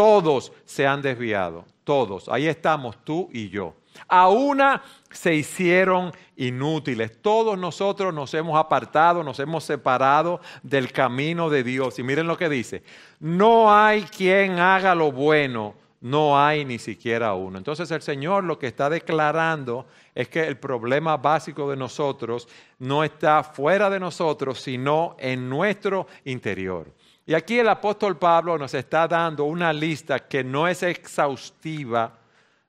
todos 0.00 0.50
se 0.64 0.86
han 0.86 1.02
desviado, 1.02 1.66
todos. 1.84 2.30
Ahí 2.30 2.46
estamos 2.46 2.96
tú 3.04 3.28
y 3.34 3.50
yo. 3.50 3.74
A 4.08 4.30
una 4.30 4.82
se 5.10 5.34
hicieron 5.34 6.10
inútiles. 6.36 7.20
Todos 7.20 7.58
nosotros 7.58 8.14
nos 8.14 8.32
hemos 8.32 8.58
apartado, 8.58 9.22
nos 9.22 9.38
hemos 9.40 9.62
separado 9.62 10.40
del 10.62 10.90
camino 10.90 11.50
de 11.50 11.62
Dios. 11.62 11.98
Y 11.98 12.02
miren 12.02 12.26
lo 12.26 12.38
que 12.38 12.48
dice, 12.48 12.82
no 13.18 13.70
hay 13.70 14.04
quien 14.04 14.58
haga 14.58 14.94
lo 14.94 15.12
bueno, 15.12 15.74
no 16.00 16.42
hay 16.42 16.64
ni 16.64 16.78
siquiera 16.78 17.34
uno. 17.34 17.58
Entonces 17.58 17.90
el 17.90 18.00
Señor 18.00 18.44
lo 18.44 18.58
que 18.58 18.68
está 18.68 18.88
declarando 18.88 19.84
es 20.14 20.28
que 20.28 20.46
el 20.46 20.56
problema 20.56 21.18
básico 21.18 21.68
de 21.68 21.76
nosotros 21.76 22.48
no 22.78 23.04
está 23.04 23.44
fuera 23.44 23.90
de 23.90 24.00
nosotros, 24.00 24.62
sino 24.62 25.14
en 25.18 25.46
nuestro 25.50 26.06
interior. 26.24 26.86
Y 27.30 27.34
aquí 27.34 27.60
el 27.60 27.68
apóstol 27.68 28.18
Pablo 28.18 28.58
nos 28.58 28.74
está 28.74 29.06
dando 29.06 29.44
una 29.44 29.72
lista 29.72 30.18
que 30.18 30.42
no 30.42 30.66
es 30.66 30.82
exhaustiva 30.82 32.18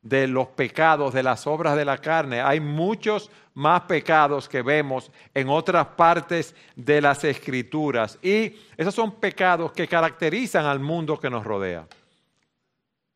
de 0.04 0.28
los 0.28 0.50
pecados, 0.50 1.16
de 1.16 1.24
las 1.24 1.48
obras 1.48 1.76
de 1.76 1.84
la 1.84 1.98
carne. 1.98 2.42
Hay 2.42 2.60
muchos 2.60 3.32
más 3.56 3.82
pecados 3.82 4.48
que 4.48 4.62
vemos 4.62 5.10
en 5.34 5.50
otras 5.50 5.88
partes 5.88 6.54
de 6.76 7.02
las 7.02 7.24
escrituras. 7.24 8.20
Y 8.22 8.56
esos 8.78 8.94
son 8.94 9.14
pecados 9.14 9.72
que 9.72 9.88
caracterizan 9.88 10.68
al 10.68 10.80
mundo 10.80 11.20
que 11.20 11.32
nos 11.32 11.44
rodea. 11.44 11.88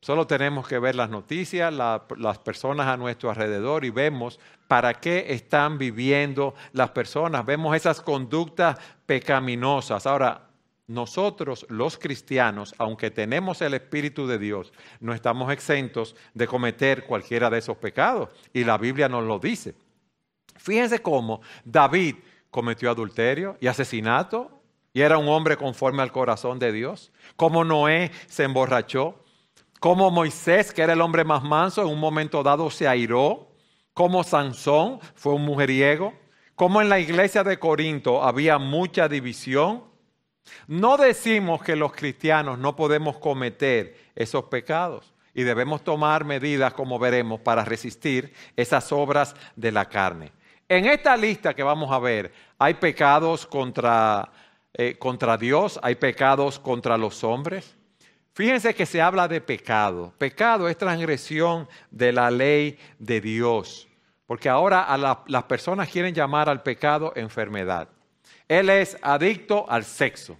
Solo 0.02 0.25
tenemos 0.25 0.68
que 0.68 0.80
ver 0.80 0.96
las 0.96 1.12
noticias, 1.12 1.72
las 1.72 2.40
personas 2.40 2.88
a 2.88 2.98
nuestro 2.98 3.30
alrededor 3.30 3.86
y 3.86 3.92
vemos 3.92 4.40
para 4.68 4.96
qué 4.96 5.28
están 5.30 5.78
viviendo 5.78 6.56
las 6.74 6.90
personas. 6.90 7.46
Vemos 7.46 7.75
esas 7.75 8.02
conductas 8.02 8.80
pecaminosas. 9.06 10.08
Ahora, 10.08 10.45
nosotros 10.88 11.65
los 11.70 11.98
cristianos, 11.98 12.75
aunque 12.77 13.12
tenemos 13.12 13.62
el 13.62 13.74
Espíritu 13.74 14.27
de 14.27 14.38
Dios, 14.38 14.72
no 15.00 15.13
estamos 15.13 15.51
exentos 15.51 16.15
de 16.34 16.48
cometer 16.48 17.06
cualquiera 17.06 17.50
de 17.50 17.58
esos 17.58 17.77
pecados. 17.77 18.30
Y 18.54 18.63
la 18.63 18.77
Biblia 18.77 19.10
nos 19.10 19.24
lo 19.24 19.39
dice. 19.39 19.75
Fíjense 20.58 21.01
cómo 21.01 21.42
David 21.63 22.15
cometió 22.51 22.89
adulterio 22.89 23.58
y 23.60 23.68
asesinato 23.68 24.62
y 24.94 25.01
era 25.01 25.18
un 25.18 25.27
hombre 25.27 25.58
conforme 25.58 26.01
al 26.04 26.13
corazón 26.13 26.58
de 26.58 26.72
Dios. 26.72 27.12
Cómo 27.36 27.65
Noé 27.65 28.12
se 28.27 28.44
emborrachó. 28.44 29.20
Cómo 29.82 30.10
Moisés, 30.10 30.72
que 30.72 30.84
era 30.84 30.94
el 30.94 31.01
hombre 31.01 31.25
más 31.25 31.44
manso, 31.44 31.82
en 31.82 31.89
un 31.89 32.00
momento 32.00 32.44
dado 32.44 32.70
se 32.72 32.88
airó. 32.88 33.50
Cómo 33.94 34.24
Sansón 34.24 35.00
fue 35.15 35.34
un 35.34 35.44
mujeriego. 35.44 36.13
Cómo 36.56 36.82
en 36.82 36.88
la 36.88 37.00
iglesia 37.00 37.44
de 37.44 37.60
Corinto 37.60 38.24
había 38.24 38.58
mucha 38.58 39.10
división 39.10 39.84
no 40.68 40.98
decimos 40.98 41.62
que 41.64 41.75
los 41.75 41.94
cristianos 41.94 42.58
no 42.60 42.75
podemos 42.75 43.18
cometer 43.18 43.98
esos 44.16 44.46
pecados 44.46 45.14
y 45.34 45.44
debemos 45.44 45.84
tomar 45.84 46.24
medidas, 46.24 46.74
como 46.74 46.98
veremos, 46.98 47.42
para 47.42 47.66
resistir 47.66 48.34
esas 48.56 48.92
obras 48.92 49.36
de 49.56 49.72
la 49.72 49.90
carne. 49.90 50.32
En 50.68 50.86
esta 50.86 51.16
lista 51.16 51.54
que 51.54 51.62
vamos 51.62 51.92
a 51.92 52.00
ver, 52.00 52.32
hay 52.58 52.75
pecados 52.75 53.46
contra, 53.46 54.32
eh, 54.74 54.98
contra 54.98 55.38
Dios, 55.38 55.80
hay 55.84 55.96
pecados 55.96 56.58
contra 56.58 56.98
los 56.98 57.24
hombres. 57.24 57.75
Fíjense 58.34 58.74
que 58.74 58.86
se 58.86 59.02
habla 59.02 59.28
de 59.28 59.42
pecado. 59.42 60.14
Pecado 60.18 60.68
es 60.68 60.78
transgresión 60.78 61.68
de 61.92 62.12
la 62.12 62.32
ley 62.32 62.80
de 62.98 63.22
Dios. 63.22 63.88
Porque 64.25 64.50
ahora 64.50 64.98
las 65.28 65.44
personas 65.44 65.90
quieren 65.90 66.16
llamar 66.16 66.50
al 66.50 66.64
pecado 66.64 67.14
enfermedad. 67.16 67.88
Él 68.48 68.70
es 68.70 68.98
adicto 69.02 69.70
al 69.70 69.84
sexo. 69.84 70.38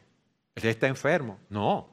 Él 0.56 0.66
está 0.66 0.88
enfermo. 0.88 1.40
No. 1.50 1.90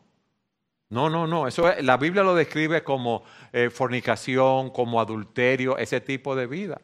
No, 0.89 1.09
no, 1.09 1.27
no. 1.27 1.49
Eso 1.49 1.73
la 1.81 1.97
Biblia 1.97 2.23
lo 2.23 2.35
describe 2.35 2.85
como 2.85 3.25
eh, 3.53 3.71
fornicación, 3.71 4.71
como 4.71 5.01
adulterio, 5.01 5.79
ese 5.79 6.01
tipo 6.01 6.37
de 6.37 6.47
vida. 6.47 6.81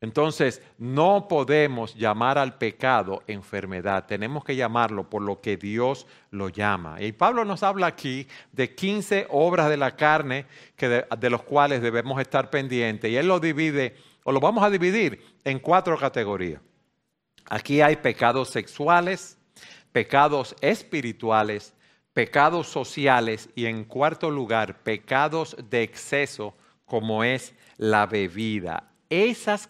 Entonces, 0.00 0.62
no 0.78 1.26
podemos 1.26 1.94
llamar 1.94 2.36
al 2.38 2.58
pecado 2.58 3.22
enfermedad, 3.26 4.04
tenemos 4.06 4.44
que 4.44 4.54
llamarlo 4.54 5.08
por 5.08 5.22
lo 5.22 5.40
que 5.40 5.56
Dios 5.56 6.06
lo 6.30 6.50
llama. 6.50 7.00
Y 7.02 7.12
Pablo 7.12 7.44
nos 7.46 7.62
habla 7.62 7.86
aquí 7.86 8.28
de 8.52 8.74
15 8.74 9.26
obras 9.30 9.70
de 9.70 9.78
la 9.78 9.96
carne 9.96 10.44
que 10.76 10.88
de, 10.88 11.06
de 11.18 11.30
los 11.30 11.42
cuales 11.42 11.80
debemos 11.80 12.20
estar 12.20 12.50
pendientes. 12.50 13.10
Y 13.10 13.16
él 13.16 13.26
lo 13.26 13.40
divide, 13.40 13.96
o 14.22 14.32
lo 14.32 14.38
vamos 14.38 14.62
a 14.62 14.70
dividir 14.70 15.24
en 15.44 15.58
cuatro 15.58 15.98
categorías. 15.98 16.60
Aquí 17.48 17.80
hay 17.80 17.96
pecados 17.96 18.50
sexuales, 18.50 19.38
pecados 19.92 20.56
espirituales, 20.60 21.74
pecados 22.12 22.68
sociales 22.68 23.48
y 23.54 23.66
en 23.66 23.84
cuarto 23.84 24.30
lugar, 24.30 24.82
pecados 24.82 25.56
de 25.70 25.82
exceso 25.82 26.54
como 26.84 27.22
es 27.22 27.54
la 27.76 28.06
bebida. 28.06 28.90
Esos 29.08 29.68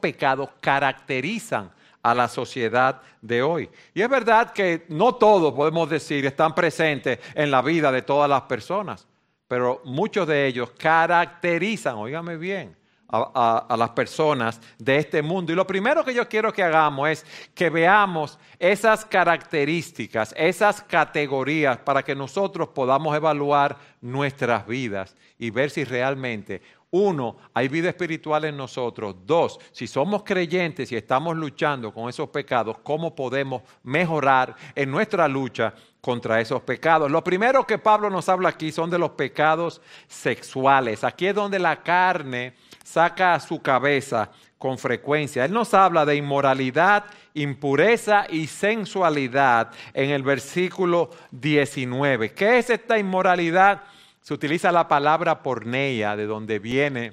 pecados 0.00 0.50
caracterizan 0.60 1.70
a 2.02 2.14
la 2.14 2.28
sociedad 2.28 3.00
de 3.20 3.42
hoy. 3.42 3.70
Y 3.94 4.02
es 4.02 4.08
verdad 4.08 4.52
que 4.52 4.86
no 4.88 5.14
todos, 5.14 5.52
podemos 5.54 5.88
decir, 5.88 6.26
están 6.26 6.54
presentes 6.54 7.18
en 7.34 7.50
la 7.50 7.62
vida 7.62 7.92
de 7.92 8.02
todas 8.02 8.28
las 8.28 8.42
personas, 8.42 9.06
pero 9.46 9.80
muchos 9.84 10.26
de 10.26 10.46
ellos 10.46 10.72
caracterizan, 10.78 11.96
oígame 11.96 12.36
bien, 12.36 12.76
a, 13.10 13.74
las 13.76 13.90
personas 13.90 14.60
de 14.78 14.96
este 14.96 15.22
mundo. 15.22 15.52
Y 15.52 15.56
lo 15.56 15.66
primero 15.66 16.04
que 16.04 16.14
yo 16.14 16.28
quiero 16.28 16.52
que 16.52 16.62
hagamos 16.62 17.08
es 17.08 17.26
que 17.54 17.70
veamos 17.70 18.38
esas 18.58 19.04
características, 19.04 20.34
esas 20.36 20.82
categorías 20.82 21.78
para 21.78 22.02
que 22.02 22.14
nosotros 22.14 22.68
podamos 22.68 23.16
evaluar 23.16 23.76
nuestras 24.00 24.66
vidas 24.66 25.16
y 25.38 25.50
ver 25.50 25.70
si 25.70 25.84
realmente 25.84 26.60
uno, 26.90 27.36
hay 27.52 27.68
vida 27.68 27.90
espiritual 27.90 28.46
en 28.46 28.56
nosotros. 28.56 29.14
Dos, 29.26 29.58
si 29.72 29.86
somos 29.86 30.22
creyentes 30.22 30.90
y 30.90 30.96
estamos 30.96 31.36
luchando 31.36 31.92
con 31.92 32.08
esos 32.08 32.30
pecados, 32.30 32.78
¿cómo 32.82 33.14
podemos 33.14 33.62
mejorar 33.82 34.56
en 34.74 34.90
nuestra 34.90 35.28
lucha 35.28 35.74
contra 36.00 36.40
esos 36.40 36.62
pecados? 36.62 37.10
Lo 37.10 37.22
primero 37.22 37.66
que 37.66 37.76
Pablo 37.76 38.08
nos 38.08 38.30
habla 38.30 38.48
aquí 38.48 38.72
son 38.72 38.88
de 38.88 38.98
los 38.98 39.10
pecados 39.10 39.82
sexuales. 40.06 41.04
Aquí 41.04 41.26
es 41.26 41.34
donde 41.34 41.58
la 41.58 41.82
carne 41.82 42.54
saca 42.88 43.34
a 43.34 43.40
su 43.40 43.60
cabeza 43.60 44.30
con 44.56 44.78
frecuencia. 44.78 45.44
Él 45.44 45.52
nos 45.52 45.74
habla 45.74 46.06
de 46.06 46.16
inmoralidad, 46.16 47.04
impureza 47.34 48.26
y 48.30 48.46
sensualidad 48.46 49.70
en 49.92 50.10
el 50.10 50.22
versículo 50.22 51.10
19. 51.30 52.32
¿Qué 52.32 52.58
es 52.58 52.70
esta 52.70 52.98
inmoralidad? 52.98 53.82
Se 54.22 54.32
utiliza 54.32 54.72
la 54.72 54.88
palabra 54.88 55.42
porneia, 55.42 56.16
de 56.16 56.26
donde 56.26 56.58
viene 56.58 57.12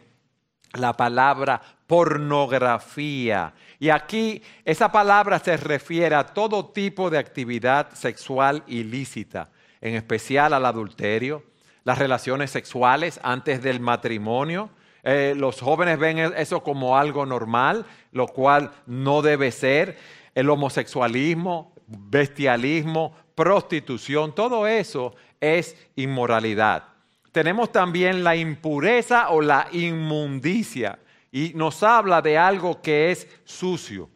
la 0.74 0.94
palabra 0.94 1.62
pornografía. 1.88 3.54
Y 3.78 3.90
aquí 3.90 4.42
esa 4.64 4.92
palabra 4.92 5.40
se 5.40 5.58
refiere 5.58 6.16
a 6.16 6.26
todo 6.26 6.68
tipo 6.68 7.10
de 7.10 7.18
actividad 7.18 7.94
sexual 7.94 8.64
ilícita, 8.68 9.50
en 9.82 9.96
especial 9.96 10.54
al 10.54 10.66
adulterio, 10.66 11.44
las 11.84 12.00
relaciones 12.00 12.50
sexuales 12.50 13.20
antes 13.24 13.62
del 13.62 13.82
matrimonio, 13.82 14.70
eh, 15.08 15.36
los 15.38 15.62
jóvenes 15.62 16.00
ven 16.00 16.18
e-, 16.18 16.34
eso 16.36 16.64
como 16.64 16.98
algo 16.98 17.28
normal, 17.28 17.86
lo 18.12 18.28
cual 18.28 18.72
no 18.88 19.22
debe 19.22 19.52
ser. 19.52 19.98
El 20.34 20.50
homosexualismo, 20.50 21.74
bestialismo, 21.88 23.16
prostitución, 23.36 24.34
todo 24.34 24.66
eso 24.66 25.16
es 25.40 25.78
inmoralidad. 25.96 26.84
Tenemos 27.32 27.72
también 27.72 28.24
la 28.24 28.36
impureza 28.36 29.30
o 29.30 29.42
la 29.42 29.68
inmundicia 29.72 30.98
y 31.32 31.52
nos 31.54 31.84
habla 31.84 32.22
de 32.22 32.38
algo 32.38 32.82
que 32.82 33.12
es 33.12 33.28
sucio. 33.44 34.10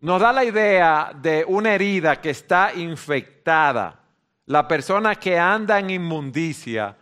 Nos 0.00 0.20
da 0.20 0.32
la 0.32 0.44
idea 0.44 1.10
de 1.12 1.44
una 1.48 1.74
herida 1.74 2.20
que 2.20 2.30
está 2.30 2.72
infectada. 2.72 4.00
La 4.46 4.68
persona 4.68 5.16
que 5.16 5.36
anda 5.38 5.78
en 5.80 5.90
inmundicia 5.90 6.96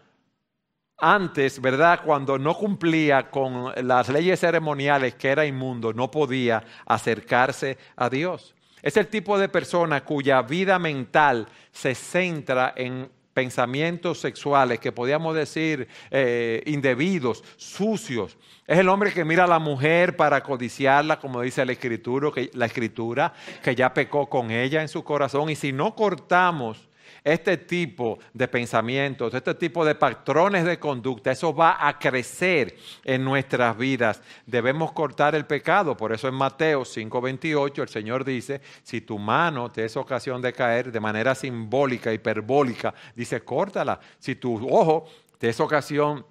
antes, 0.98 1.60
¿verdad? 1.60 2.00
Cuando 2.04 2.38
no 2.38 2.54
cumplía 2.54 3.30
con 3.30 3.72
las 3.86 4.08
leyes 4.08 4.40
ceremoniales 4.40 5.14
que 5.14 5.28
era 5.28 5.44
inmundo, 5.44 5.92
no 5.92 6.10
podía 6.10 6.64
acercarse 6.86 7.76
a 7.96 8.08
Dios. 8.08 8.54
Es 8.82 8.96
el 8.96 9.08
tipo 9.08 9.38
de 9.38 9.48
persona 9.48 10.04
cuya 10.04 10.42
vida 10.42 10.78
mental 10.78 11.48
se 11.72 11.94
centra 11.94 12.72
en 12.76 13.10
pensamientos 13.34 14.20
sexuales 14.20 14.78
que 14.80 14.92
podríamos 14.92 15.34
decir 15.34 15.86
eh, 16.10 16.62
indebidos, 16.64 17.44
sucios. 17.56 18.38
Es 18.66 18.78
el 18.78 18.88
hombre 18.88 19.12
que 19.12 19.24
mira 19.24 19.44
a 19.44 19.46
la 19.46 19.58
mujer 19.58 20.16
para 20.16 20.42
codiciarla, 20.42 21.20
como 21.20 21.42
dice 21.42 21.66
la 21.66 21.72
escritura, 21.72 22.30
que, 22.32 22.50
la 22.54 22.64
escritura, 22.64 23.34
que 23.62 23.74
ya 23.74 23.92
pecó 23.92 24.26
con 24.26 24.50
ella 24.50 24.80
en 24.80 24.88
su 24.88 25.04
corazón. 25.04 25.50
Y 25.50 25.56
si 25.56 25.72
no 25.72 25.94
cortamos 25.94 26.85
este 27.26 27.56
tipo 27.56 28.20
de 28.32 28.46
pensamientos, 28.46 29.34
este 29.34 29.52
tipo 29.56 29.84
de 29.84 29.96
patrones 29.96 30.64
de 30.64 30.78
conducta, 30.78 31.32
eso 31.32 31.52
va 31.52 31.76
a 31.88 31.98
crecer 31.98 32.76
en 33.02 33.24
nuestras 33.24 33.76
vidas. 33.76 34.22
Debemos 34.46 34.92
cortar 34.92 35.34
el 35.34 35.44
pecado. 35.44 35.96
Por 35.96 36.12
eso 36.12 36.28
en 36.28 36.34
Mateo 36.34 36.84
5:28 36.84 37.82
el 37.82 37.88
Señor 37.88 38.24
dice, 38.24 38.60
si 38.84 39.00
tu 39.00 39.18
mano 39.18 39.72
te 39.72 39.84
es 39.84 39.96
ocasión 39.96 40.40
de 40.40 40.52
caer 40.52 40.92
de 40.92 41.00
manera 41.00 41.34
simbólica, 41.34 42.12
hiperbólica, 42.12 42.94
dice, 43.16 43.40
córtala. 43.40 43.98
Si 44.20 44.36
tu 44.36 44.64
ojo 44.72 45.08
te 45.38 45.48
es 45.48 45.58
ocasión 45.58 46.24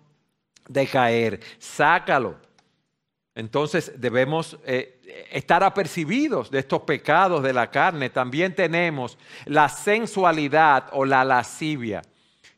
de 0.70 0.88
caer, 0.88 1.42
sácalo. 1.60 2.38
Entonces 3.36 3.92
debemos 3.98 4.58
eh, 4.66 4.95
estar 5.32 5.64
apercibidos 5.64 6.50
de 6.50 6.60
estos 6.60 6.82
pecados 6.82 7.44
de 7.44 7.54
la 7.54 7.70
carne. 7.70 8.10
También 8.10 8.56
tenemos 8.56 9.18
la 9.46 9.70
sensualidad 9.70 10.88
o 10.92 11.06
la 11.06 11.24
lascivia, 11.24 12.02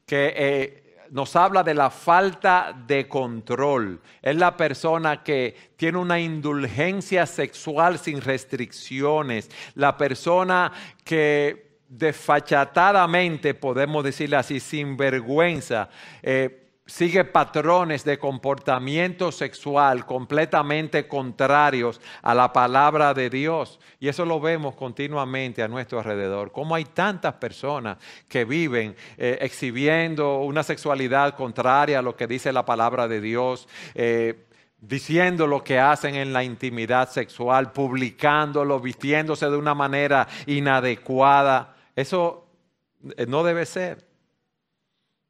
que 0.05 0.33
eh, 0.35 0.83
nos 1.11 1.35
habla 1.35 1.63
de 1.63 1.73
la 1.73 1.89
falta 1.89 2.75
de 2.87 3.07
control. 3.07 4.01
Es 4.21 4.35
la 4.35 4.55
persona 4.55 5.23
que 5.23 5.55
tiene 5.75 5.97
una 5.97 6.19
indulgencia 6.19 7.25
sexual 7.25 7.99
sin 7.99 8.21
restricciones, 8.21 9.49
la 9.75 9.97
persona 9.97 10.71
que 11.03 11.67
desfachatadamente, 11.87 13.53
podemos 13.53 14.03
decirle 14.03 14.35
así, 14.35 14.59
sin 14.59 14.97
vergüenza, 14.97 15.89
eh, 16.21 16.66
sigue 16.87 17.25
patrones 17.25 18.03
de 18.03 18.17
comportamiento 18.17 19.31
sexual 19.31 20.05
completamente 20.05 21.07
contrarios 21.07 22.01
a 22.21 22.33
la 22.33 22.51
palabra 22.51 23.13
de 23.13 23.29
Dios. 23.29 23.79
Y 23.99 24.07
eso 24.07 24.25
lo 24.25 24.39
vemos 24.39 24.73
continuamente 24.75 25.61
a 25.61 25.67
nuestro 25.67 25.99
alrededor. 25.99 26.51
Como 26.51 26.73
hay 26.73 26.85
tantas 26.85 27.33
personas 27.35 27.97
que 28.27 28.45
viven 28.45 28.95
eh, 29.17 29.37
exhibiendo 29.41 30.39
una 30.39 30.63
sexualidad 30.63 31.35
contraria 31.35 31.99
a 31.99 32.01
lo 32.01 32.15
que 32.15 32.25
dice 32.25 32.51
la 32.53 32.65
palabra 32.65 33.07
de 33.07 33.21
Dios. 33.21 33.67
Eh, 33.93 34.45
diciendo 34.79 35.47
lo 35.47 35.63
que 35.63 35.79
hacen 35.79 36.15
en 36.15 36.31
la 36.31 36.43
intimidad 36.43 37.09
sexual, 37.09 37.71
publicándolo, 37.71 38.79
vistiéndose 38.79 39.49
de 39.49 39.57
una 39.57 39.73
manera 39.73 40.27
inadecuada. 40.45 41.75
Eso 41.95 42.47
eh, 43.17 43.25
no 43.27 43.43
debe 43.43 43.65
ser. 43.65 44.06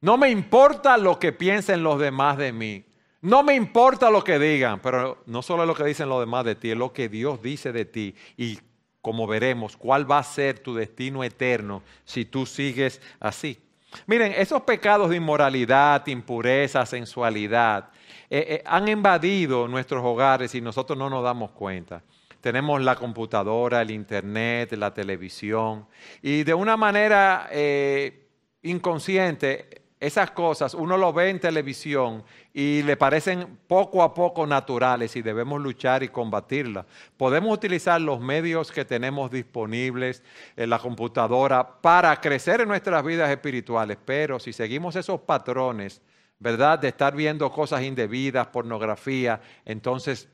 No 0.00 0.16
me 0.16 0.30
importa 0.30 0.96
lo 0.96 1.18
que 1.18 1.32
piensen 1.32 1.82
los 1.82 1.98
demás 1.98 2.38
de 2.38 2.52
mí. 2.52 2.84
No 3.20 3.42
me 3.42 3.56
importa 3.56 4.10
lo 4.10 4.22
que 4.22 4.38
digan, 4.38 4.78
pero 4.80 5.22
no 5.26 5.42
solo 5.42 5.66
lo 5.66 5.74
que 5.74 5.84
dicen 5.84 6.08
los 6.08 6.20
demás 6.20 6.44
de 6.44 6.54
ti, 6.54 6.70
es 6.70 6.76
lo 6.76 6.92
que 6.92 7.08
Dios 7.08 7.42
dice 7.42 7.72
de 7.72 7.84
ti 7.84 8.14
y 8.36 8.60
como 9.02 9.26
veremos 9.26 9.76
cuál 9.76 10.08
va 10.08 10.18
a 10.18 10.22
ser 10.22 10.60
tu 10.60 10.74
destino 10.74 11.24
eterno 11.24 11.82
si 12.04 12.24
tú 12.24 12.46
sigues 12.46 13.00
así. 13.18 13.58
Miren, 14.06 14.32
esos 14.36 14.62
pecados 14.62 15.10
de 15.10 15.16
inmoralidad, 15.16 16.06
impureza, 16.06 16.84
sensualidad, 16.86 17.90
eh, 18.30 18.46
eh, 18.48 18.62
han 18.66 18.86
invadido 18.86 19.66
nuestros 19.66 20.04
hogares 20.04 20.54
y 20.54 20.60
nosotros 20.60 20.96
no 20.96 21.10
nos 21.10 21.24
damos 21.24 21.50
cuenta. 21.52 22.02
Tenemos 22.40 22.80
la 22.82 22.94
computadora, 22.94 23.82
el 23.82 23.90
internet, 23.90 24.72
la 24.74 24.94
televisión 24.94 25.86
y 26.22 26.44
de 26.44 26.54
una 26.54 26.76
manera 26.76 27.48
eh, 27.50 28.28
inconsciente 28.62 29.77
esas 30.00 30.30
cosas 30.30 30.74
uno 30.74 30.96
lo 30.96 31.12
ve 31.12 31.28
en 31.28 31.40
televisión 31.40 32.22
y 32.54 32.82
le 32.82 32.96
parecen 32.96 33.58
poco 33.66 34.02
a 34.02 34.14
poco 34.14 34.46
naturales 34.46 35.16
y 35.16 35.22
debemos 35.22 35.60
luchar 35.60 36.02
y 36.02 36.08
combatirlas. 36.08 36.86
Podemos 37.16 37.52
utilizar 37.52 38.00
los 38.00 38.20
medios 38.20 38.70
que 38.70 38.84
tenemos 38.84 39.30
disponibles 39.30 40.22
en 40.56 40.70
la 40.70 40.78
computadora 40.78 41.80
para 41.80 42.20
crecer 42.20 42.60
en 42.60 42.68
nuestras 42.68 43.04
vidas 43.04 43.30
espirituales, 43.30 43.98
pero 44.04 44.38
si 44.38 44.52
seguimos 44.52 44.94
esos 44.94 45.20
patrones, 45.20 46.00
¿verdad? 46.38 46.78
De 46.78 46.88
estar 46.88 47.16
viendo 47.16 47.50
cosas 47.50 47.82
indebidas, 47.82 48.46
pornografía, 48.46 49.40
entonces 49.64 50.28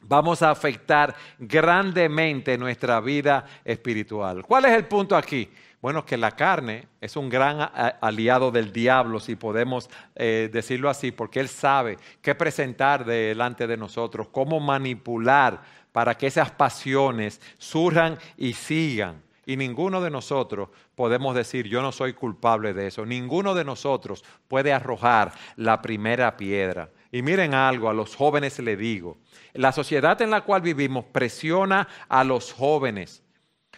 vamos 0.00 0.42
a 0.42 0.50
afectar 0.50 1.14
grandemente 1.38 2.56
nuestra 2.56 3.00
vida 3.00 3.44
espiritual. 3.64 4.44
¿Cuál 4.44 4.66
es 4.66 4.72
el 4.72 4.84
punto 4.84 5.16
aquí? 5.16 5.50
Bueno, 5.84 6.06
que 6.06 6.16
la 6.16 6.30
carne 6.30 6.88
es 6.98 7.14
un 7.14 7.28
gran 7.28 7.58
aliado 8.00 8.50
del 8.50 8.72
diablo, 8.72 9.20
si 9.20 9.36
podemos 9.36 9.90
eh, 10.14 10.48
decirlo 10.50 10.88
así, 10.88 11.12
porque 11.12 11.40
él 11.40 11.48
sabe 11.48 11.98
qué 12.22 12.34
presentar 12.34 13.04
delante 13.04 13.66
de 13.66 13.76
nosotros, 13.76 14.28
cómo 14.32 14.60
manipular 14.60 15.60
para 15.92 16.14
que 16.16 16.26
esas 16.26 16.50
pasiones 16.50 17.38
surjan 17.58 18.16
y 18.38 18.54
sigan. 18.54 19.20
Y 19.44 19.58
ninguno 19.58 20.00
de 20.00 20.08
nosotros 20.08 20.70
podemos 20.94 21.34
decir, 21.34 21.68
yo 21.68 21.82
no 21.82 21.92
soy 21.92 22.14
culpable 22.14 22.72
de 22.72 22.86
eso. 22.86 23.04
Ninguno 23.04 23.52
de 23.54 23.64
nosotros 23.64 24.24
puede 24.48 24.72
arrojar 24.72 25.32
la 25.56 25.82
primera 25.82 26.38
piedra. 26.38 26.88
Y 27.12 27.20
miren 27.20 27.52
algo, 27.52 27.90
a 27.90 27.92
los 27.92 28.16
jóvenes 28.16 28.58
le 28.58 28.78
digo, 28.78 29.18
la 29.52 29.70
sociedad 29.70 30.22
en 30.22 30.30
la 30.30 30.40
cual 30.40 30.62
vivimos 30.62 31.04
presiona 31.04 31.86
a 32.08 32.24
los 32.24 32.54
jóvenes 32.54 33.22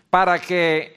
para 0.09 0.39
que 0.39 0.96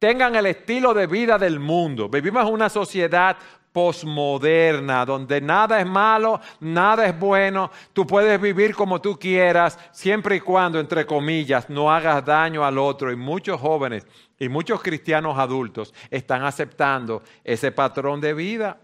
tengan 0.00 0.34
el 0.34 0.46
estilo 0.46 0.92
de 0.94 1.06
vida 1.06 1.38
del 1.38 1.60
mundo. 1.60 2.08
Vivimos 2.08 2.48
en 2.48 2.54
una 2.54 2.68
sociedad 2.70 3.36
posmoderna, 3.70 5.04
donde 5.04 5.40
nada 5.40 5.78
es 5.78 5.86
malo, 5.86 6.40
nada 6.58 7.06
es 7.06 7.16
bueno, 7.16 7.70
tú 7.92 8.04
puedes 8.06 8.40
vivir 8.40 8.74
como 8.74 9.00
tú 9.00 9.16
quieras, 9.16 9.78
siempre 9.92 10.36
y 10.36 10.40
cuando, 10.40 10.80
entre 10.80 11.06
comillas, 11.06 11.70
no 11.70 11.92
hagas 11.92 12.24
daño 12.24 12.64
al 12.64 12.78
otro. 12.78 13.12
Y 13.12 13.16
muchos 13.16 13.60
jóvenes 13.60 14.06
y 14.38 14.48
muchos 14.48 14.82
cristianos 14.82 15.38
adultos 15.38 15.94
están 16.10 16.44
aceptando 16.44 17.22
ese 17.44 17.70
patrón 17.70 18.20
de 18.20 18.34
vida. 18.34 18.80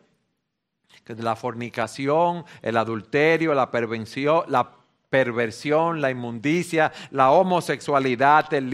La 1.07 1.35
fornicación, 1.35 2.45
el 2.63 2.77
adulterio, 2.77 3.55
la 3.55 3.71
pervención, 3.71 4.45
la 4.49 4.71
perversión, 5.17 6.03
la 6.03 6.11
inmundicia, 6.11 6.93
la 7.11 7.31
homosexualidad, 7.31 8.53
el, 8.53 8.69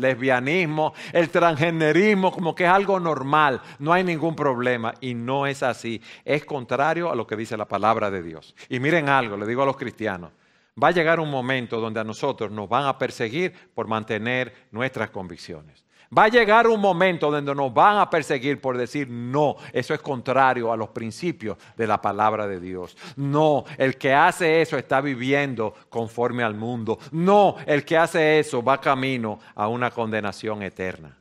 lesbianismo, 0.00 0.94
el 1.12 1.28
transgenerismo, 1.30 2.32
como 2.32 2.56
que 2.56 2.64
es 2.64 2.70
algo 2.70 2.98
normal, 2.98 3.60
no 3.78 3.92
hay 3.92 4.02
ningún 4.02 4.34
problema. 4.34 4.92
Y 5.00 5.14
no 5.14 5.46
es 5.46 5.62
así, 5.62 6.02
es 6.24 6.44
contrario 6.44 7.12
a 7.12 7.14
lo 7.14 7.24
que 7.24 7.36
dice 7.36 7.56
la 7.56 7.68
palabra 7.68 8.10
de 8.10 8.20
Dios. 8.20 8.56
Y 8.68 8.80
miren 8.80 9.08
algo, 9.08 9.36
le 9.36 9.46
digo 9.46 9.62
a 9.62 9.66
los 9.66 9.76
cristianos, 9.76 10.32
va 10.82 10.88
a 10.88 10.90
llegar 10.90 11.20
un 11.20 11.30
momento 11.30 11.80
donde 11.80 12.00
a 12.00 12.04
nosotros 12.04 12.50
nos 12.50 12.68
van 12.68 12.86
a 12.86 12.98
perseguir 12.98 13.52
por 13.72 13.86
mantener 13.86 14.52
nuestras 14.72 15.10
convicciones. 15.10 15.84
Va 16.16 16.24
a 16.24 16.28
llegar 16.28 16.66
un 16.66 16.80
momento 16.80 17.30
donde 17.30 17.54
nos 17.54 17.72
van 17.72 17.98
a 17.98 18.10
perseguir 18.10 18.60
por 18.60 18.76
decir 18.76 19.08
no, 19.08 19.54
eso 19.72 19.94
es 19.94 20.00
contrario 20.00 20.72
a 20.72 20.76
los 20.76 20.88
principios 20.88 21.56
de 21.76 21.86
la 21.86 22.02
palabra 22.02 22.48
de 22.48 22.58
Dios. 22.58 22.96
No, 23.14 23.64
el 23.78 23.96
que 23.96 24.12
hace 24.12 24.60
eso 24.60 24.76
está 24.76 25.00
viviendo 25.00 25.72
conforme 25.88 26.42
al 26.42 26.54
mundo. 26.54 26.98
No, 27.12 27.54
el 27.64 27.84
que 27.84 27.96
hace 27.96 28.40
eso 28.40 28.60
va 28.60 28.80
camino 28.80 29.38
a 29.54 29.68
una 29.68 29.92
condenación 29.92 30.64
eterna. 30.64 31.16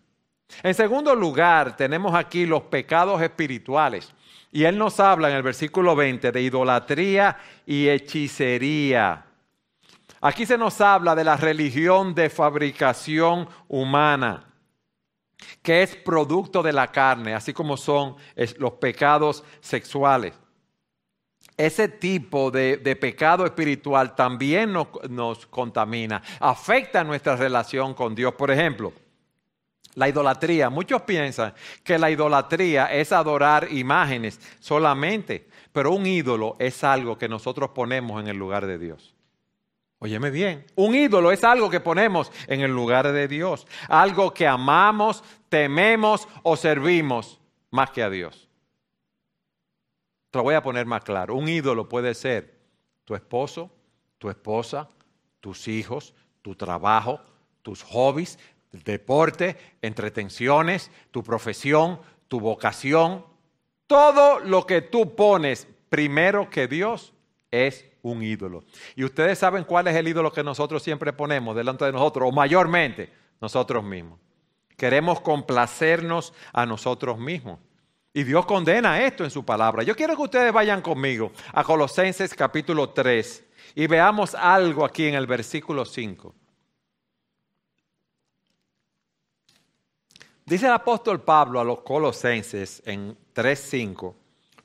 En 0.63 0.73
segundo 0.73 1.13
lugar, 1.13 1.77
tenemos 1.77 2.15
aquí 2.15 2.47
los 2.47 2.63
pecados 2.63 3.21
espirituales. 3.21 4.11
Y 4.51 4.63
él 4.63 4.75
nos 4.75 4.99
habla 4.99 5.29
en 5.29 5.35
el 5.35 5.43
versículo 5.43 5.95
20 5.95 6.31
de 6.31 6.41
idolatría 6.41 7.37
y 7.63 7.87
hechicería. 7.87 9.23
Aquí 10.19 10.47
se 10.47 10.57
nos 10.57 10.81
habla 10.81 11.13
de 11.13 11.23
la 11.23 11.37
religión 11.37 12.15
de 12.15 12.31
fabricación 12.31 13.47
humana 13.67 14.48
que 15.61 15.83
es 15.83 15.95
producto 15.95 16.61
de 16.63 16.73
la 16.73 16.91
carne, 16.91 17.33
así 17.33 17.53
como 17.53 17.77
son 17.77 18.15
los 18.57 18.73
pecados 18.73 19.43
sexuales. 19.61 20.33
Ese 21.57 21.89
tipo 21.89 22.51
de, 22.51 22.77
pecado 22.99 23.45
espiritual 23.45 24.15
también 24.15 24.71
nos, 24.71 24.87
nos 25.09 25.45
contamina, 25.45 26.21
afecta 26.39 27.03
nuestra 27.03 27.35
relación 27.35 27.93
con 27.93 28.15
Dios. 28.15 28.33
Por 28.35 28.49
ejemplo, 28.49 28.93
la 29.95 30.07
idolatría. 30.07 30.69
Muchos 30.69 31.01
piensan 31.01 31.53
que 31.83 31.99
la 31.99 32.09
idolatría 32.09 32.85
es 32.85 33.11
adorar 33.11 33.67
imágenes 33.71 34.39
solamente, 34.59 35.47
pero 35.73 35.91
un 35.91 36.05
ídolo 36.05 36.55
es 36.59 36.83
algo 36.83 37.17
que 37.17 37.27
nosotros 37.27 37.71
ponemos 37.71 38.21
en 38.21 38.29
el 38.29 38.37
lugar 38.37 38.65
de 38.65 38.77
Dios. 38.77 39.13
Óyeme 39.99 40.31
bien, 40.31 40.65
un 40.75 40.95
ídolo 40.95 41.31
es 41.31 41.43
algo 41.43 41.69
que 41.69 41.81
ponemos 41.81 42.31
en 42.47 42.61
el 42.61 42.71
lugar 42.71 43.11
de 43.11 43.27
Dios, 43.27 43.67
algo 43.89 44.33
que 44.33 44.47
amamos, 44.47 45.23
tememos 45.49 46.25
o 46.43 46.55
servimos 46.55 47.39
más 47.69 47.91
que 47.91 48.01
a 48.01 48.09
Dios. 48.09 48.47
Te 50.31 50.39
lo 50.39 50.43
voy 50.43 50.55
a 50.55 50.63
poner 50.63 50.85
más 50.85 51.03
claro. 51.03 51.35
Un 51.35 51.49
ídolo 51.49 51.89
puede 51.89 52.13
ser 52.13 52.59
tu 53.03 53.13
esposo, 53.13 53.71
tu 54.17 54.29
esposa, 54.29 54.87
tus 55.41 55.67
hijos, 55.67 56.13
tu 56.41 56.55
trabajo, 56.55 57.19
tus 57.61 57.83
hobbies, 57.83 58.39
deporte, 58.71 59.57
entretenciones, 59.81 60.91
tu 61.11 61.23
profesión, 61.23 61.99
tu 62.29 62.39
vocación, 62.39 63.25
todo 63.87 64.39
lo 64.39 64.65
que 64.65 64.81
tú 64.81 65.15
pones 65.15 65.67
primero 65.89 66.49
que 66.49 66.67
Dios 66.67 67.13
es 67.51 67.88
un 68.01 68.23
ídolo. 68.23 68.63
Y 68.95 69.03
ustedes 69.03 69.39
saben 69.39 69.63
cuál 69.63 69.87
es 69.87 69.95
el 69.95 70.07
ídolo 70.07 70.31
que 70.31 70.43
nosotros 70.43 70.81
siempre 70.83 71.13
ponemos 71.13 71.55
delante 71.55 71.85
de 71.85 71.91
nosotros, 71.91 72.29
o 72.29 72.31
mayormente 72.31 73.11
nosotros 73.41 73.83
mismos. 73.83 74.19
Queremos 74.77 75.21
complacernos 75.21 76.33
a 76.53 76.65
nosotros 76.65 77.17
mismos. 77.17 77.59
Y 78.13 78.23
Dios 78.23 78.45
condena 78.45 79.03
esto 79.03 79.23
en 79.23 79.31
su 79.31 79.45
palabra. 79.45 79.83
Yo 79.83 79.95
quiero 79.95 80.15
que 80.15 80.23
ustedes 80.23 80.51
vayan 80.51 80.81
conmigo 80.81 81.31
a 81.53 81.63
Colosenses 81.63 82.33
capítulo 82.33 82.89
3 82.89 83.45
y 83.75 83.87
veamos 83.87 84.33
algo 84.33 84.83
aquí 84.83 85.05
en 85.05 85.15
el 85.15 85.27
versículo 85.27 85.85
5. 85.85 86.33
Dice 90.49 90.65
el 90.65 90.73
apóstol 90.73 91.21
Pablo 91.21 91.59
a 91.59 91.63
los 91.63 91.81
colosenses 91.81 92.81
en 92.83 93.15
3.5, 93.35 94.15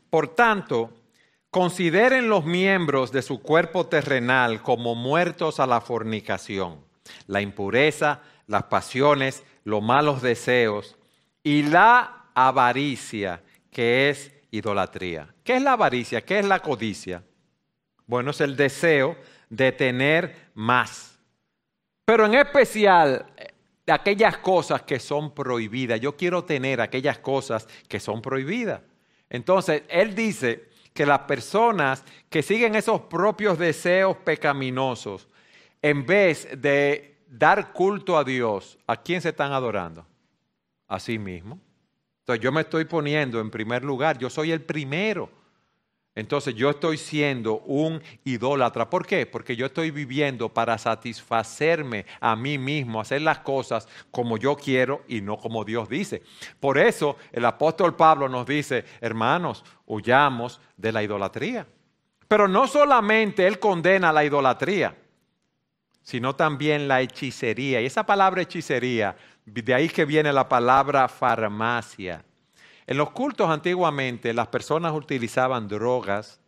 por 0.08 0.28
tanto, 0.28 0.90
consideren 1.54 2.28
los 2.28 2.44
miembros 2.44 3.12
de 3.12 3.22
su 3.22 3.40
cuerpo 3.40 3.86
terrenal 3.86 4.60
como 4.60 4.96
muertos 4.96 5.60
a 5.60 5.68
la 5.68 5.80
fornicación, 5.80 6.84
la 7.28 7.40
impureza, 7.42 8.22
las 8.48 8.64
pasiones, 8.64 9.44
los 9.62 9.80
malos 9.80 10.20
deseos 10.20 10.96
y 11.44 11.62
la 11.62 12.24
avaricia, 12.34 13.40
que 13.70 14.10
es 14.10 14.32
idolatría. 14.50 15.32
¿Qué 15.44 15.54
es 15.54 15.62
la 15.62 15.74
avaricia? 15.74 16.22
¿Qué 16.22 16.40
es 16.40 16.44
la 16.44 16.58
codicia? 16.58 17.22
Bueno, 18.04 18.32
es 18.32 18.40
el 18.40 18.56
deseo 18.56 19.16
de 19.48 19.70
tener 19.70 20.50
más. 20.54 21.20
Pero 22.04 22.26
en 22.26 22.34
especial 22.34 23.26
de 23.86 23.92
aquellas 23.92 24.38
cosas 24.38 24.82
que 24.82 24.98
son 24.98 25.32
prohibidas. 25.32 26.00
Yo 26.00 26.16
quiero 26.16 26.42
tener 26.42 26.80
aquellas 26.80 27.18
cosas 27.18 27.68
que 27.86 28.00
son 28.00 28.20
prohibidas. 28.20 28.80
Entonces, 29.30 29.84
él 29.88 30.16
dice 30.16 30.73
que 30.94 31.04
las 31.04 31.20
personas 31.20 32.04
que 32.30 32.42
siguen 32.42 32.76
esos 32.76 33.02
propios 33.02 33.58
deseos 33.58 34.16
pecaminosos, 34.18 35.28
en 35.82 36.06
vez 36.06 36.48
de 36.56 37.18
dar 37.28 37.72
culto 37.72 38.16
a 38.16 38.24
Dios, 38.24 38.78
¿a 38.86 38.96
quién 38.96 39.20
se 39.20 39.30
están 39.30 39.52
adorando? 39.52 40.06
A 40.86 41.00
sí 41.00 41.18
mismo. 41.18 41.58
Entonces 42.20 42.42
yo 42.42 42.52
me 42.52 42.62
estoy 42.62 42.84
poniendo 42.84 43.40
en 43.40 43.50
primer 43.50 43.84
lugar, 43.84 44.16
yo 44.16 44.30
soy 44.30 44.52
el 44.52 44.62
primero 44.62 45.43
entonces 46.14 46.54
yo 46.54 46.70
estoy 46.70 46.96
siendo 46.96 47.58
un 47.60 48.00
idólatra. 48.24 48.88
¿Por 48.88 49.04
qué? 49.04 49.26
Porque 49.26 49.56
yo 49.56 49.66
estoy 49.66 49.90
viviendo 49.90 50.48
para 50.48 50.78
satisfacerme 50.78 52.06
a 52.20 52.36
mí 52.36 52.56
mismo, 52.56 53.00
hacer 53.00 53.22
las 53.22 53.40
cosas 53.40 53.88
como 54.12 54.36
yo 54.36 54.54
quiero 54.56 55.02
y 55.08 55.20
no 55.20 55.36
como 55.36 55.64
Dios 55.64 55.88
dice. 55.88 56.22
Por 56.60 56.78
eso 56.78 57.16
el 57.32 57.44
apóstol 57.44 57.96
Pablo 57.96 58.28
nos 58.28 58.46
dice, 58.46 58.84
hermanos, 59.00 59.64
huyamos 59.86 60.60
de 60.76 60.92
la 60.92 61.02
idolatría. 61.02 61.66
Pero 62.28 62.46
no 62.46 62.68
solamente 62.68 63.46
él 63.46 63.58
condena 63.58 64.12
la 64.12 64.24
idolatría, 64.24 64.96
sino 66.02 66.36
también 66.36 66.86
la 66.86 67.00
hechicería. 67.00 67.80
Y 67.80 67.86
esa 67.86 68.06
palabra 68.06 68.42
hechicería, 68.42 69.16
de 69.44 69.74
ahí 69.74 69.88
que 69.88 70.04
viene 70.04 70.32
la 70.32 70.48
palabra 70.48 71.08
farmacia. 71.08 72.24
En 72.86 72.96
los 72.96 73.10
cultos 73.10 73.48
antiguamente 73.48 74.34
las 74.34 74.48
personas 74.48 74.92
utilizaban 74.92 75.68
drogas 75.68 76.40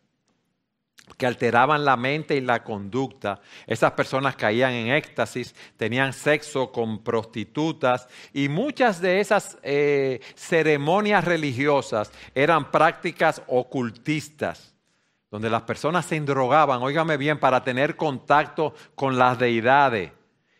que 1.15 1.25
alteraban 1.25 1.85
la 1.85 1.95
mente 1.95 2.35
y 2.35 2.41
la 2.41 2.63
conducta. 2.63 3.39
Esas 3.65 3.91
personas 3.93 4.35
caían 4.35 4.73
en 4.73 4.89
éxtasis, 4.89 5.55
tenían 5.77 6.11
sexo 6.13 6.71
con 6.71 7.03
prostitutas 7.03 8.07
y 8.33 8.49
muchas 8.49 8.99
de 8.99 9.19
esas 9.19 9.57
eh, 9.63 10.19
ceremonias 10.35 11.23
religiosas 11.23 12.11
eran 12.35 12.71
prácticas 12.71 13.41
ocultistas, 13.47 14.75
donde 15.31 15.49
las 15.49 15.63
personas 15.63 16.05
se 16.05 16.17
endrogaban, 16.17 16.81
óigame 16.81 17.17
bien, 17.17 17.39
para 17.39 17.63
tener 17.63 17.95
contacto 17.95 18.73
con 18.95 19.17
las 19.17 19.39
deidades. 19.39 20.16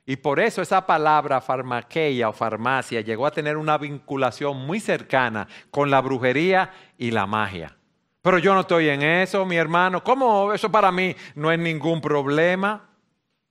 Y 0.10 0.16
por 0.16 0.40
eso 0.40 0.62
esa 0.62 0.86
palabra 0.86 1.42
farmaqueia 1.42 2.30
o 2.30 2.34
farmacia 2.34 3.02
llegó 3.02 3.26
a 3.26 3.32
tener 3.32 3.58
una 3.58 3.78
vinculación 3.78 4.56
muy 4.66 4.80
cercana 4.80 5.46
con 5.70 5.92
la 5.92 6.00
brujería 6.00 6.72
y 6.98 7.12
la 7.12 7.28
magia. 7.28 7.76
Pero 8.22 8.40
yo 8.40 8.54
no 8.54 8.62
estoy 8.62 8.88
en 8.88 9.02
eso, 9.02 9.46
mi 9.46 9.58
hermano. 9.58 10.02
¿Cómo 10.02 10.54
eso 10.54 10.72
para 10.72 10.94
mí 10.94 11.14
no 11.36 11.52
es 11.52 11.60
ningún 11.60 12.00
problema? 12.00 12.90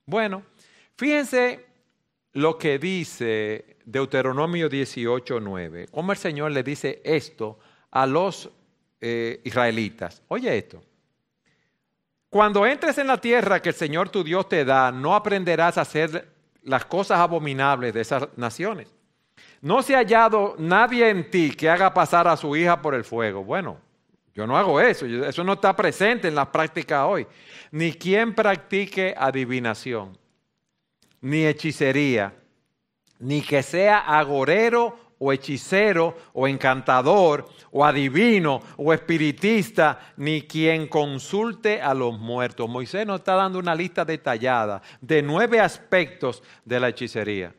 Bueno, 0.07 0.41
fíjense 0.95 1.63
lo 2.33 2.57
que 2.57 2.79
dice 2.79 3.77
Deuteronomio 3.85 4.67
18:9. 4.67 5.89
Cómo 5.91 6.11
el 6.11 6.17
Señor 6.17 6.53
le 6.53 6.63
dice 6.63 7.03
esto 7.05 7.59
a 7.91 8.07
los 8.07 8.49
eh, 8.99 9.41
israelitas. 9.43 10.23
Oye 10.27 10.57
esto. 10.57 10.81
Cuando 12.31 12.65
entres 12.65 12.97
en 12.97 13.05
la 13.05 13.21
tierra 13.21 13.61
que 13.61 13.69
el 13.69 13.75
Señor 13.75 14.09
tu 14.09 14.23
Dios 14.23 14.49
te 14.49 14.65
da, 14.65 14.91
no 14.91 15.13
aprenderás 15.13 15.77
a 15.77 15.81
hacer 15.81 16.36
las 16.67 16.85
cosas 16.85 17.19
abominables 17.19 17.93
de 17.93 18.01
esas 18.01 18.27
naciones. 18.35 18.87
No 19.61 19.81
se 19.81 19.95
ha 19.95 19.99
hallado 19.99 20.55
nadie 20.59 21.09
en 21.09 21.31
ti 21.31 21.51
que 21.51 21.69
haga 21.69 21.93
pasar 21.93 22.27
a 22.27 22.37
su 22.37 22.55
hija 22.55 22.81
por 22.81 22.93
el 22.93 23.03
fuego. 23.03 23.43
Bueno, 23.43 23.79
yo 24.35 24.45
no 24.45 24.55
hago 24.55 24.79
eso, 24.79 25.05
eso 25.05 25.43
no 25.43 25.53
está 25.53 25.75
presente 25.75 26.27
en 26.27 26.35
la 26.35 26.51
práctica 26.51 27.07
hoy. 27.07 27.25
Ni 27.71 27.93
quien 27.93 28.35
practique 28.35 29.15
adivinación, 29.17 30.17
ni 31.21 31.45
hechicería, 31.45 32.33
ni 33.19 33.41
que 33.41 33.63
sea 33.63 33.99
agorero 33.99 35.06
o 35.19 35.31
hechicero 35.31 36.15
o 36.33 36.47
encantador 36.47 37.47
o 37.71 37.83
adivino 37.83 38.61
o 38.77 38.93
espiritista, 38.93 40.13
ni 40.17 40.43
quien 40.43 40.87
consulte 40.87 41.81
a 41.81 41.93
los 41.93 42.17
muertos. 42.17 42.69
Moisés 42.69 43.05
nos 43.05 43.19
está 43.19 43.35
dando 43.35 43.59
una 43.59 43.75
lista 43.75 44.05
detallada 44.05 44.81
de 45.01 45.21
nueve 45.21 45.59
aspectos 45.59 46.43
de 46.63 46.79
la 46.79 46.89
hechicería. 46.89 47.53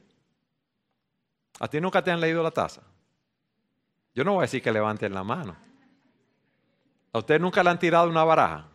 ¿A 1.60 1.68
ti 1.68 1.80
nunca 1.80 2.02
te 2.02 2.10
han 2.10 2.20
leído 2.20 2.42
la 2.42 2.50
taza? 2.50 2.82
Yo 4.14 4.24
no 4.24 4.32
voy 4.32 4.40
a 4.40 4.42
decir 4.42 4.62
que 4.62 4.72
levanten 4.72 5.12
la 5.12 5.24
mano. 5.24 5.56
¿A 7.12 7.18
usted 7.18 7.40
nunca 7.40 7.62
le 7.62 7.70
han 7.70 7.78
tirado 7.78 8.08
una 8.08 8.24
baraja 8.24 8.68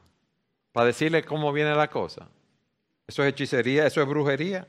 para 0.71 0.87
decirle 0.87 1.23
cómo 1.23 1.51
viene 1.53 1.75
la 1.75 1.89
cosa? 1.89 2.27
Eso 3.07 3.23
es 3.23 3.29
hechicería, 3.29 3.85
eso 3.85 4.01
es 4.01 4.07
brujería. 4.07 4.67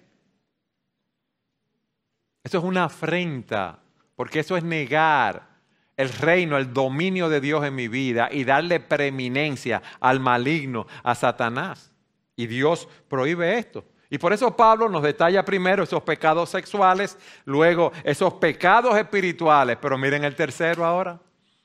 Eso 2.43 2.59
es 2.59 2.65
una 2.65 2.85
afrenta 2.85 3.84
porque 4.17 4.41
eso 4.41 4.57
es 4.57 4.65
negar 4.65 5.55
el 5.97 6.09
reino, 6.13 6.57
el 6.57 6.73
dominio 6.73 7.29
de 7.29 7.41
Dios 7.41 7.65
en 7.65 7.75
mi 7.75 7.89
vida 7.89 8.29
y 8.31 8.45
darle 8.45 8.81
preeminencia 8.81 9.83
al 10.01 10.21
maligno, 10.21 10.87
a 11.03 11.15
Satanás. 11.15 11.93
Y 12.37 12.47
Dios 12.47 12.89
prohíbe 13.09 13.59
esto. 13.59 13.85
Y 14.11 14.19
por 14.19 14.33
eso 14.33 14.57
Pablo 14.57 14.89
nos 14.89 15.03
detalla 15.03 15.45
primero 15.45 15.83
esos 15.83 16.03
pecados 16.03 16.51
sexuales, 16.51 17.19
luego 17.45 17.93
esos 18.05 18.35
pecados 18.35 18.97
espirituales, 18.97 19.79
pero 19.81 19.99
miren 19.99 20.25
el 20.25 20.37
tercero 20.37 20.85
ahora, 20.85 21.21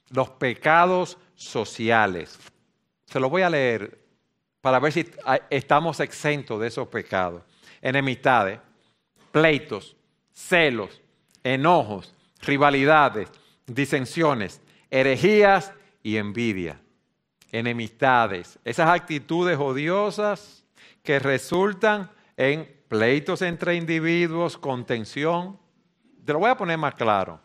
los 0.10 0.30
pecados 0.32 1.18
sociales. 1.36 2.40
Se 3.06 3.20
los 3.20 3.30
voy 3.30 3.42
a 3.42 3.50
leer 3.50 4.00
para 4.62 4.80
ver 4.80 4.92
si 4.92 5.10
estamos 5.50 6.00
exentos 6.00 6.60
de 6.60 6.68
esos 6.68 6.88
pecados. 6.88 7.44
Enemistades, 7.82 8.60
pleitos, 9.32 9.96
celos, 10.32 11.02
enojos, 11.44 12.16
rivalidades, 12.42 13.30
disensiones, 13.66 14.62
herejías 14.90 15.74
y 16.02 16.18
envidia, 16.18 16.80
enemistades, 17.52 18.60
esas 18.64 18.90
actitudes 18.90 19.58
odiosas 19.58 20.64
que 21.04 21.20
resultan 21.20 22.12
en 22.38 22.70
pleitos 22.88 23.42
entre 23.42 23.76
individuos, 23.76 24.58
contención. 24.58 25.58
Te 26.26 26.34
lo 26.34 26.40
voy 26.40 26.50
a 26.50 26.58
poner 26.58 26.78
más 26.78 26.96
claro. 26.96 27.40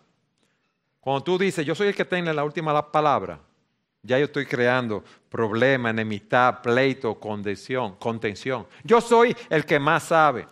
Cuando 1.00 1.22
tú 1.22 1.38
dices, 1.38 1.66
yo 1.66 1.74
soy 1.74 1.88
el 1.88 1.94
que 1.94 2.04
tiene 2.04 2.32
la 2.32 2.44
última 2.44 2.90
palabra, 2.90 3.38
ya 4.02 4.18
yo 4.18 4.26
estoy 4.26 4.46
creando 4.46 5.02
problema, 5.28 5.90
enemistad, 5.90 6.60
pleito, 6.62 7.18
contención, 7.18 7.96
contención. 7.96 8.66
Yo 8.82 9.00
soy 9.00 9.34
el 9.48 9.64
que 9.64 9.78
más 9.78 10.04
sabe. 10.04 10.46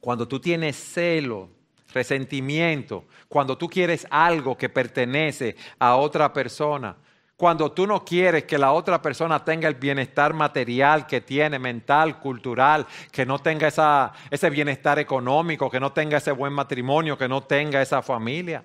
Cuando 0.00 0.26
tú 0.26 0.38
tienes 0.40 0.76
celo, 0.76 1.48
resentimiento, 1.94 3.04
cuando 3.28 3.56
tú 3.56 3.68
quieres 3.68 4.06
algo 4.10 4.58
que 4.58 4.68
pertenece 4.68 5.56
a 5.78 5.96
otra 5.96 6.32
persona, 6.32 6.96
cuando 7.36 7.72
tú 7.72 7.86
no 7.86 8.04
quieres 8.04 8.44
que 8.44 8.58
la 8.58 8.72
otra 8.72 9.00
persona 9.00 9.44
tenga 9.44 9.68
el 9.68 9.74
bienestar 9.74 10.34
material 10.34 11.06
que 11.06 11.20
tiene, 11.20 11.58
mental, 11.58 12.18
cultural, 12.20 12.86
que 13.10 13.24
no 13.24 13.38
tenga 13.38 13.68
esa, 13.68 14.12
ese 14.30 14.50
bienestar 14.50 14.98
económico, 14.98 15.70
que 15.70 15.80
no 15.80 15.92
tenga 15.92 16.18
ese 16.18 16.32
buen 16.32 16.52
matrimonio, 16.52 17.18
que 17.18 17.28
no 17.28 17.42
tenga 17.42 17.80
esa 17.82 18.02
familia. 18.02 18.64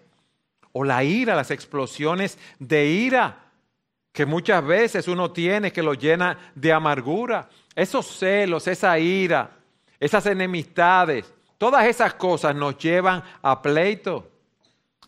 O 0.72 0.84
la 0.84 1.04
ira, 1.04 1.36
las 1.36 1.50
explosiones 1.50 2.38
de 2.60 2.86
ira 2.86 3.38
que 4.12 4.26
muchas 4.26 4.64
veces 4.66 5.08
uno 5.08 5.32
tiene 5.32 5.72
que 5.72 5.82
lo 5.82 5.94
llena 5.94 6.38
de 6.54 6.72
amargura. 6.72 7.50
Esos 7.74 8.06
celos, 8.06 8.68
esa 8.68 9.00
ira, 9.00 9.52
esas 10.00 10.26
enemistades, 10.28 11.34
Todas 11.60 11.86
esas 11.86 12.14
cosas 12.14 12.56
nos 12.56 12.78
llevan 12.78 13.22
a 13.42 13.62
pleito. 13.62 14.32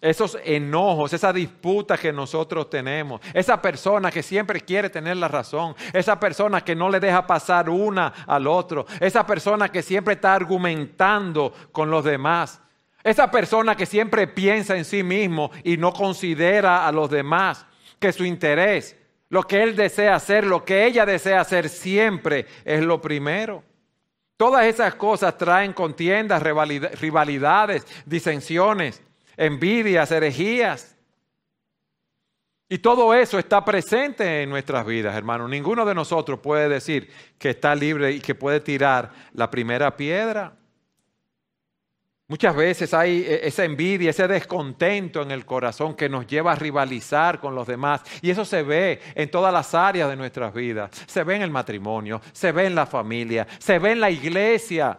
Esos 0.02 0.38
enojos, 0.44 1.14
esa 1.14 1.32
disputa 1.32 1.98
que 1.98 2.12
nosotros 2.12 2.70
tenemos, 2.70 3.22
esa 3.34 3.62
persona 3.62 4.12
que 4.12 4.22
siempre 4.22 4.60
quiere 4.60 4.90
tener 4.90 5.16
la 5.16 5.28
razón, 5.28 5.76
esa 5.94 6.20
persona 6.20 6.62
que 6.62 6.76
no 6.76 6.90
le 6.90 7.00
deja 7.00 7.26
pasar 7.26 7.70
una 7.70 8.08
al 8.28 8.48
otro, 8.48 8.86
esa 9.00 9.26
persona 9.26 9.70
que 9.70 9.84
siempre 9.84 10.16
está 10.16 10.34
argumentando 10.34 11.54
con 11.72 11.90
los 11.92 12.04
demás, 12.04 12.60
esa 13.04 13.30
persona 13.30 13.76
que 13.76 13.86
siempre 13.86 14.28
piensa 14.28 14.76
en 14.76 14.86
sí 14.86 15.04
mismo 15.04 15.52
y 15.64 15.78
no 15.78 15.94
considera 15.94 16.88
a 16.88 16.92
los 16.92 17.10
demás 17.10 17.66
que 18.00 18.12
su 18.12 18.26
interés, 18.26 18.98
lo 19.30 19.44
que 19.44 19.62
él 19.64 19.76
desea 19.76 20.16
hacer, 20.16 20.46
lo 20.46 20.66
que 20.66 20.86
ella 20.86 21.06
desea 21.06 21.40
hacer 21.42 21.70
siempre 21.70 22.48
es 22.66 22.82
lo 22.82 23.00
primero. 23.00 23.64
Todas 24.42 24.66
esas 24.66 24.96
cosas 24.96 25.38
traen 25.38 25.72
contiendas, 25.72 26.42
rivalidades, 26.42 27.86
disensiones, 28.08 29.00
envidias, 29.38 30.12
herejías. 30.12 30.98
Y 32.68 32.80
todo 32.80 33.14
eso 33.14 33.38
está 33.38 33.64
presente 33.64 34.42
en 34.42 34.50
nuestras 34.50 34.84
vidas, 34.84 35.16
hermano. 35.16 35.48
Ninguno 35.48 35.86
de 35.86 35.94
nosotros 35.94 36.40
puede 36.40 36.68
decir 36.70 37.08
que 37.38 37.52
está 37.52 37.76
libre 37.76 38.14
y 38.14 38.20
que 38.20 38.34
puede 38.34 38.62
tirar 38.62 39.12
la 39.34 39.52
primera 39.52 39.96
piedra. 39.96 40.58
Muchas 42.32 42.56
veces 42.56 42.94
hay 42.94 43.26
eh, 43.28 43.42
esa 43.44 43.66
envidia, 43.66 44.12
ese 44.12 44.26
descontento 44.26 45.22
en 45.22 45.32
el 45.32 45.46
corazón 45.46 45.96
que 45.96 46.08
nos 46.08 46.26
lleva 46.26 46.54
a 46.54 46.56
rivalizar 46.56 47.42
con 47.42 47.54
los 47.54 47.68
demás. 47.68 48.04
Y 48.22 48.30
eso 48.30 48.46
se 48.46 48.64
ve 48.64 49.02
en 49.16 49.30
todas 49.30 49.52
las 49.52 49.76
áreas 49.76 50.10
de 50.10 50.16
nuestras 50.16 50.54
vidas. 50.54 50.92
Se 51.08 51.26
ve 51.26 51.36
en 51.36 51.42
el 51.42 51.52
matrimonio, 51.52 52.22
se 52.32 52.54
ve 52.54 52.68
en 52.68 52.76
la 52.76 52.86
familia, 52.86 53.46
se 53.60 53.80
ve 53.80 53.92
en 53.92 54.00
la 54.00 54.10
iglesia, 54.10 54.98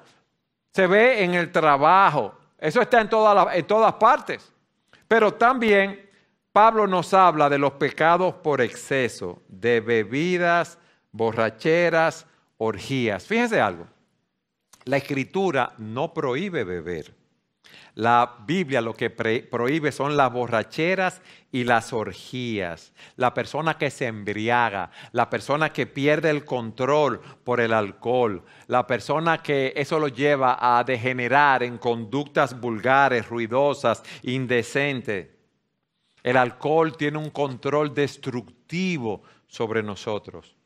se 0.74 0.86
ve 0.86 1.24
en 1.24 1.32
el 1.32 1.50
trabajo. 1.50 2.34
Eso 2.58 2.82
está 2.82 3.00
en, 3.00 3.08
todas 3.08 3.94
partes. 3.94 4.52
Pero 5.08 5.32
también 5.32 6.10
Pablo 6.52 6.86
nos 6.86 7.14
habla 7.14 7.48
de 7.48 7.56
los 7.56 7.72
pecados 7.72 8.34
por 8.34 8.60
exceso, 8.60 9.40
de 9.48 9.80
bebidas, 9.80 10.78
borracheras, 11.12 12.26
orgías. 12.58 13.24
Fíjense 13.24 13.58
algo. 13.58 13.86
La 14.84 14.98
escritura 14.98 15.72
no 15.78 16.12
prohíbe 16.12 16.64
beber. 16.64 17.21
La 17.94 18.36
Biblia 18.46 18.80
lo 18.80 18.94
que 18.94 19.10
prohíbe 19.10 19.92
son 19.92 20.16
las 20.16 20.32
borracheras 20.32 21.20
y 21.50 21.64
las 21.64 21.92
orgías. 21.92 22.94
La 23.16 23.34
persona 23.34 23.76
que 23.76 23.90
se 23.90 24.06
embriaga, 24.06 24.90
la 25.12 25.28
persona 25.28 25.74
que 25.74 25.86
pierde 25.86 26.30
el 26.30 26.46
control 26.46 27.20
por 27.44 27.60
el 27.60 27.74
alcohol, 27.74 28.44
la 28.66 28.86
persona 28.86 29.42
que 29.42 29.74
eso 29.76 29.98
lo 29.98 30.08
lleva 30.08 30.56
a 30.58 30.82
degenerar 30.84 31.62
en 31.62 31.76
conductas 31.76 32.58
vulgares, 32.58 33.28
ruidosas, 33.28 34.02
indecentes. 34.22 35.28
El 36.22 36.38
alcohol 36.38 36.96
tiene 36.96 37.18
un 37.18 37.30
control 37.30 37.92
destructivo 37.92 39.22
sobre 39.46 39.82
nosotros. 39.82 40.56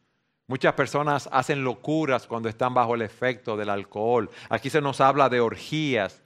Muchas 0.47 0.75
personas 0.75 1.29
hacen 1.33 1.65
locuras 1.65 2.29
cuando 2.29 2.49
están 2.49 2.73
bajo 2.73 2.95
el 2.95 3.03
efecto 3.03 3.57
del 3.57 3.69
alcohol. 3.69 4.31
Aquí 4.49 4.71
se 4.71 4.81
nos 4.81 5.01
habla 5.01 5.29
de 5.29 5.41
orgías. 5.41 6.23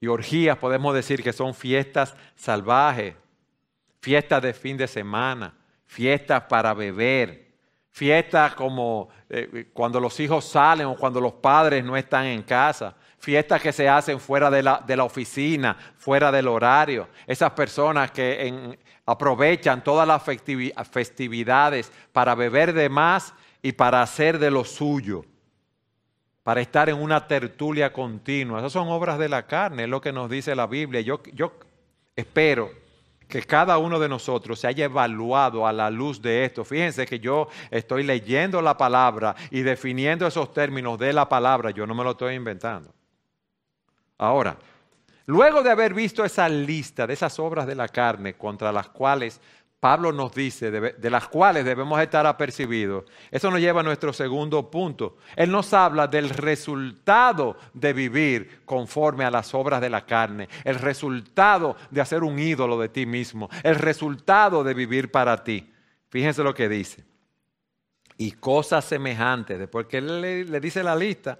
Y 0.00 0.06
orgías 0.08 0.58
podemos 0.58 0.94
decir 0.94 1.22
que 1.22 1.32
son 1.32 1.54
fiestas 1.54 2.14
salvajes, 2.34 3.14
fiestas 4.00 4.42
de 4.42 4.52
fin 4.52 4.76
de 4.76 4.86
semana, 4.86 5.54
fiestas 5.86 6.42
para 6.42 6.74
beber, 6.74 7.46
fiestas 7.90 8.54
como 8.54 9.08
eh, 9.30 9.70
cuando 9.72 9.98
los 9.98 10.20
hijos 10.20 10.44
salen 10.44 10.86
o 10.86 10.96
cuando 10.96 11.20
los 11.20 11.32
padres 11.32 11.82
no 11.82 11.96
están 11.96 12.26
en 12.26 12.42
casa, 12.42 12.94
fiestas 13.18 13.60
que 13.62 13.72
se 13.72 13.88
hacen 13.88 14.20
fuera 14.20 14.50
de 14.50 14.62
la, 14.62 14.82
de 14.86 14.96
la 14.96 15.04
oficina, 15.04 15.76
fuera 15.96 16.30
del 16.30 16.48
horario, 16.48 17.08
esas 17.26 17.52
personas 17.52 18.10
que 18.10 18.78
aprovechan 19.06 19.82
todas 19.82 20.06
las 20.06 20.22
festividades 20.90 21.90
para 22.12 22.34
beber 22.34 22.74
de 22.74 22.88
más 22.90 23.32
y 23.62 23.72
para 23.72 24.02
hacer 24.02 24.38
de 24.38 24.50
lo 24.50 24.64
suyo 24.64 25.24
para 26.46 26.60
estar 26.60 26.88
en 26.88 27.02
una 27.02 27.26
tertulia 27.26 27.92
continua. 27.92 28.60
Esas 28.60 28.70
son 28.70 28.86
obras 28.86 29.18
de 29.18 29.28
la 29.28 29.48
carne, 29.48 29.82
es 29.82 29.88
lo 29.88 30.00
que 30.00 30.12
nos 30.12 30.30
dice 30.30 30.54
la 30.54 30.68
Biblia. 30.68 31.00
Yo, 31.00 31.20
yo 31.32 31.54
espero 32.14 32.70
que 33.26 33.42
cada 33.42 33.78
uno 33.78 33.98
de 33.98 34.08
nosotros 34.08 34.60
se 34.60 34.68
haya 34.68 34.84
evaluado 34.84 35.66
a 35.66 35.72
la 35.72 35.90
luz 35.90 36.22
de 36.22 36.44
esto. 36.44 36.64
Fíjense 36.64 37.04
que 37.04 37.18
yo 37.18 37.48
estoy 37.68 38.04
leyendo 38.04 38.62
la 38.62 38.76
palabra 38.76 39.34
y 39.50 39.62
definiendo 39.62 40.24
esos 40.24 40.52
términos 40.52 40.96
de 41.00 41.12
la 41.12 41.28
palabra. 41.28 41.72
Yo 41.72 41.84
no 41.84 41.96
me 41.96 42.04
lo 42.04 42.12
estoy 42.12 42.36
inventando. 42.36 42.94
Ahora, 44.16 44.56
luego 45.26 45.64
de 45.64 45.70
haber 45.72 45.94
visto 45.94 46.24
esa 46.24 46.48
lista 46.48 47.08
de 47.08 47.14
esas 47.14 47.40
obras 47.40 47.66
de 47.66 47.74
la 47.74 47.88
carne 47.88 48.34
contra 48.34 48.70
las 48.70 48.88
cuales 48.90 49.40
Pablo 49.86 50.10
nos 50.10 50.34
dice, 50.34 50.72
de, 50.72 51.10
las 51.10 51.28
cuales 51.28 51.64
debemos 51.64 52.00
estar 52.00 52.26
apercibidos. 52.26 53.04
Eso 53.30 53.52
nos 53.52 53.60
lleva 53.60 53.82
a 53.82 53.84
nuestro 53.84 54.12
segundo 54.12 54.68
punto. 54.68 55.18
Él 55.36 55.52
nos 55.52 55.72
habla 55.72 56.08
del 56.08 56.28
resultado 56.28 57.56
de 57.72 57.92
vivir 57.92 58.62
conforme 58.64 59.24
a 59.24 59.30
las 59.30 59.54
obras 59.54 59.80
de 59.80 59.88
la 59.88 60.04
carne, 60.04 60.48
el 60.64 60.74
resultado 60.74 61.76
de 61.88 62.00
hacer 62.00 62.24
un 62.24 62.36
ídolo 62.36 62.80
de 62.80 62.88
ti 62.88 63.06
mismo, 63.06 63.48
el 63.62 63.76
resultado 63.76 64.64
de 64.64 64.74
vivir 64.74 65.12
para 65.12 65.44
ti. 65.44 65.72
Fíjense 66.08 66.42
lo 66.42 66.52
que 66.52 66.68
dice. 66.68 67.04
Y 68.16 68.32
cosas 68.32 68.84
semejantes, 68.86 69.56
después 69.56 69.86
que 69.86 69.98
él 69.98 70.50
le 70.50 70.60
dice 70.60 70.82
la 70.82 70.96
lista, 70.96 71.38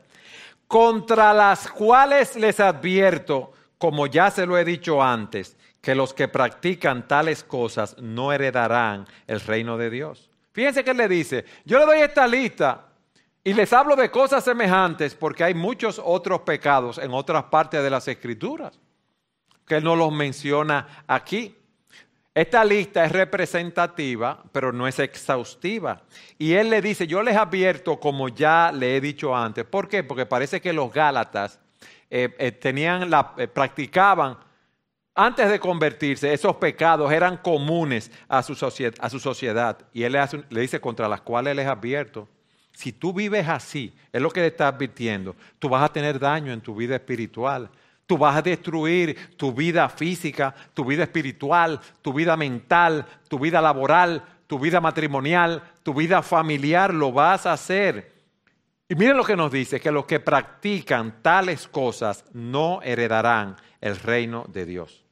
contra 0.68 1.34
las 1.34 1.68
cuales 1.68 2.36
les 2.36 2.60
advierto, 2.60 3.50
como 3.76 4.06
ya 4.06 4.30
se 4.30 4.46
lo 4.46 4.56
he 4.56 4.64
dicho 4.64 5.02
antes, 5.02 5.56
que 5.86 5.94
los 5.94 6.12
que 6.12 6.26
practican 6.26 7.06
tales 7.06 7.44
cosas 7.44 7.96
no 8.00 8.32
heredarán 8.32 9.06
el 9.28 9.38
reino 9.38 9.78
de 9.78 9.88
Dios. 9.88 10.28
Fíjense 10.50 10.82
que 10.82 10.90
él 10.90 10.96
le 10.96 11.06
dice, 11.06 11.44
yo 11.64 11.78
le 11.78 11.86
doy 11.86 12.00
esta 12.00 12.26
lista 12.26 12.86
y 13.44 13.54
les 13.54 13.72
hablo 13.72 13.94
de 13.94 14.10
cosas 14.10 14.42
semejantes 14.42 15.14
porque 15.14 15.44
hay 15.44 15.54
muchos 15.54 16.02
otros 16.04 16.40
pecados 16.40 16.98
en 16.98 17.12
otras 17.12 17.44
partes 17.44 17.84
de 17.84 17.90
las 17.90 18.08
escrituras 18.08 18.80
que 19.64 19.76
él 19.76 19.84
no 19.84 19.94
los 19.94 20.10
menciona 20.10 21.04
aquí. 21.06 21.56
Esta 22.34 22.64
lista 22.64 23.04
es 23.04 23.12
representativa, 23.12 24.42
pero 24.50 24.72
no 24.72 24.88
es 24.88 24.98
exhaustiva. 24.98 26.02
Y 26.36 26.54
él 26.54 26.68
le 26.68 26.82
dice, 26.82 27.06
yo 27.06 27.22
les 27.22 27.36
advierto 27.36 28.00
como 28.00 28.28
ya 28.28 28.72
le 28.72 28.96
he 28.96 29.00
dicho 29.00 29.36
antes. 29.36 29.64
¿Por 29.64 29.88
qué? 29.88 30.02
Porque 30.02 30.26
parece 30.26 30.60
que 30.60 30.72
los 30.72 30.92
Gálatas 30.92 31.60
eh, 32.10 32.34
eh, 32.40 32.50
tenían 32.50 33.08
la, 33.08 33.34
eh, 33.36 33.46
practicaban 33.46 34.45
antes 35.16 35.48
de 35.48 35.58
convertirse, 35.58 36.30
esos 36.34 36.56
pecados 36.56 37.10
eran 37.10 37.38
comunes 37.38 38.12
a 38.28 38.42
su, 38.42 38.54
sociedad. 38.54 39.78
Y 39.94 40.02
él 40.02 40.12
le, 40.50 40.60
dice, 40.60 40.78
contra 40.78 41.08
las 41.08 41.22
cuales 41.22 41.56
les 41.56 41.66
advierto, 41.66 42.28
si 42.74 42.92
tú 42.92 43.14
vives 43.14 43.48
así, 43.48 43.94
es 44.12 44.20
lo 44.20 44.30
que 44.30 44.40
le 44.40 44.48
está 44.48 44.68
advirtiendo, 44.68 45.34
tú 45.58 45.70
vas 45.70 45.82
a 45.82 45.90
tener 45.90 46.18
daño 46.18 46.52
en 46.52 46.60
tu 46.60 46.74
vida 46.74 46.96
espiritual. 46.96 47.70
Tú 48.04 48.18
vas 48.18 48.36
a 48.36 48.42
destruir 48.42 49.34
tu 49.38 49.52
vida 49.52 49.88
física, 49.88 50.54
tu 50.74 50.84
vida 50.84 51.04
espiritual, 51.04 51.80
tu 52.02 52.12
vida 52.12 52.36
mental, 52.36 53.06
tu 53.28 53.38
vida 53.38 53.62
laboral, 53.62 54.22
tu 54.46 54.58
vida 54.58 54.82
matrimonial, 54.82 55.62
tu 55.82 55.94
vida 55.94 56.20
familiar, 56.22 56.92
lo 56.92 57.10
vas 57.10 57.46
a 57.46 57.54
hacer. 57.54 58.12
Y 58.86 58.94
miren 58.94 59.16
lo 59.16 59.24
que 59.24 59.34
nos 59.34 59.50
dice, 59.50 59.80
que 59.80 59.90
los 59.90 60.04
que 60.04 60.20
practican 60.20 61.22
tales 61.22 61.66
cosas 61.66 62.26
no 62.34 62.82
heredarán 62.82 63.56
el 63.80 63.96
reino 63.96 64.44
de 64.48 64.66
Dios. 64.66 65.05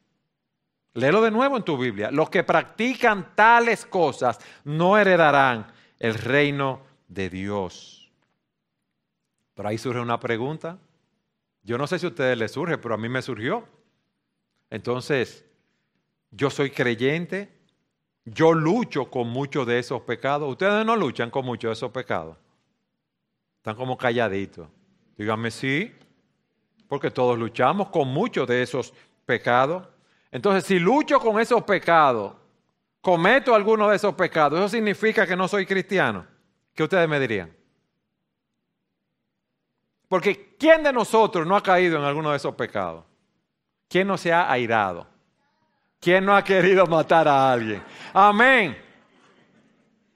Léelo 0.94 1.22
de 1.22 1.30
nuevo 1.30 1.56
en 1.56 1.64
tu 1.64 1.76
Biblia. 1.76 2.10
Los 2.10 2.30
que 2.30 2.44
practican 2.44 3.34
tales 3.34 3.84
cosas 3.84 4.38
no 4.64 4.96
heredarán 4.96 5.66
el 5.98 6.14
reino 6.14 6.82
de 7.08 7.28
Dios. 7.28 8.10
Pero 9.54 9.68
ahí 9.68 9.78
surge 9.78 10.00
una 10.00 10.20
pregunta. 10.20 10.78
Yo 11.62 11.78
no 11.78 11.86
sé 11.86 11.98
si 11.98 12.06
a 12.06 12.10
ustedes 12.10 12.38
les 12.38 12.52
surge, 12.52 12.78
pero 12.78 12.94
a 12.94 12.98
mí 12.98 13.08
me 13.08 13.22
surgió. 13.22 13.66
Entonces, 14.70 15.44
yo 16.30 16.50
soy 16.50 16.70
creyente, 16.70 17.52
yo 18.24 18.52
lucho 18.52 19.10
con 19.10 19.28
muchos 19.28 19.66
de 19.66 19.78
esos 19.78 20.02
pecados. 20.02 20.50
Ustedes 20.50 20.84
no 20.84 20.96
luchan 20.96 21.30
con 21.30 21.44
muchos 21.44 21.70
de 21.70 21.72
esos 21.72 21.90
pecados. 21.90 22.36
Están 23.56 23.76
como 23.76 23.96
calladitos. 23.96 24.68
Díganme 25.16 25.50
sí, 25.50 25.92
porque 26.88 27.10
todos 27.10 27.38
luchamos 27.38 27.88
con 27.88 28.08
muchos 28.08 28.46
de 28.46 28.62
esos 28.62 28.92
pecados. 29.24 29.88
Entonces, 30.34 30.64
si 30.64 30.80
lucho 30.80 31.20
con 31.20 31.38
esos 31.38 31.62
pecados, 31.62 32.34
cometo 33.00 33.54
alguno 33.54 33.88
de 33.88 33.94
esos 33.94 34.14
pecados, 34.14 34.58
¿eso 34.58 34.68
significa 34.68 35.24
que 35.28 35.36
no 35.36 35.46
soy 35.46 35.64
cristiano? 35.64 36.26
¿Qué 36.74 36.82
ustedes 36.82 37.08
me 37.08 37.20
dirían? 37.20 37.54
Porque 40.08 40.56
¿quién 40.58 40.82
de 40.82 40.92
nosotros 40.92 41.46
no 41.46 41.54
ha 41.54 41.62
caído 41.62 41.98
en 41.98 42.02
alguno 42.02 42.32
de 42.32 42.38
esos 42.38 42.52
pecados? 42.56 43.04
¿Quién 43.88 44.08
no 44.08 44.18
se 44.18 44.32
ha 44.32 44.50
airado? 44.50 45.06
¿Quién 46.00 46.24
no 46.24 46.34
ha 46.34 46.42
querido 46.42 46.84
matar 46.88 47.28
a 47.28 47.52
alguien? 47.52 47.80
Amén. 48.12 48.76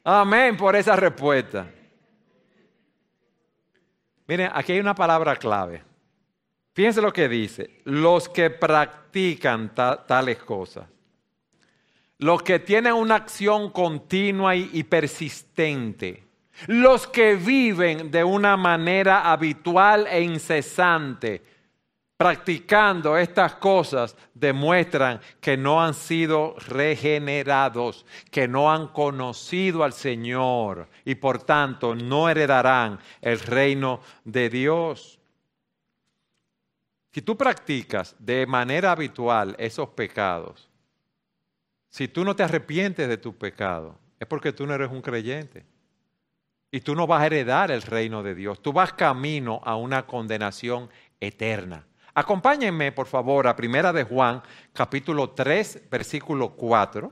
Amén 0.02 0.56
por 0.56 0.74
esa 0.74 0.96
respuesta. 0.96 1.64
Miren, 4.26 4.50
aquí 4.52 4.72
hay 4.72 4.80
una 4.80 4.96
palabra 4.96 5.36
clave. 5.36 5.87
Fíjense 6.78 7.02
lo 7.02 7.12
que 7.12 7.28
dice. 7.28 7.80
Los 7.86 8.28
que 8.28 8.50
practican 8.50 9.74
tales 9.74 10.38
cosas. 10.38 10.86
Los 12.18 12.40
que 12.44 12.60
tienen 12.60 12.92
una 12.92 13.16
acción 13.16 13.70
continua 13.72 14.54
y 14.54 14.84
persistente. 14.84 16.22
Los 16.68 17.08
que 17.08 17.34
viven 17.34 18.12
de 18.12 18.22
una 18.22 18.56
manera 18.56 19.28
habitual 19.28 20.06
e 20.08 20.22
incesante 20.22 21.42
practicando 22.16 23.16
estas 23.16 23.56
cosas 23.56 24.16
demuestran 24.32 25.20
que 25.40 25.56
no 25.56 25.82
han 25.82 25.94
sido 25.94 26.54
regenerados, 26.68 28.06
que 28.30 28.46
no 28.46 28.70
han 28.70 28.86
conocido 28.86 29.82
al 29.82 29.94
Señor 29.94 30.88
y 31.04 31.16
por 31.16 31.42
tanto 31.42 31.96
no 31.96 32.28
heredarán 32.28 33.00
el 33.20 33.40
reino 33.40 33.98
de 34.24 34.48
Dios. 34.48 35.18
Si 37.12 37.22
tú 37.22 37.36
practicas 37.36 38.14
de 38.18 38.46
manera 38.46 38.92
habitual 38.92 39.56
esos 39.58 39.88
pecados, 39.90 40.68
si 41.88 42.06
tú 42.06 42.24
no 42.24 42.36
te 42.36 42.42
arrepientes 42.42 43.08
de 43.08 43.16
tu 43.16 43.36
pecado, 43.36 43.98
es 44.20 44.26
porque 44.26 44.52
tú 44.52 44.66
no 44.66 44.74
eres 44.74 44.90
un 44.90 45.00
creyente. 45.00 45.64
Y 46.70 46.80
tú 46.80 46.94
no 46.94 47.06
vas 47.06 47.22
a 47.22 47.26
heredar 47.26 47.70
el 47.70 47.80
reino 47.80 48.22
de 48.22 48.34
Dios. 48.34 48.60
Tú 48.60 48.74
vas 48.74 48.92
camino 48.92 49.60
a 49.64 49.76
una 49.76 50.06
condenación 50.06 50.90
eterna. 51.18 51.86
Acompáñenme, 52.12 52.92
por 52.92 53.06
favor, 53.06 53.46
a 53.46 53.56
Primera 53.56 53.92
de 53.92 54.04
Juan, 54.04 54.42
capítulo 54.74 55.30
3, 55.30 55.88
versículo 55.90 56.50
4. 56.50 57.10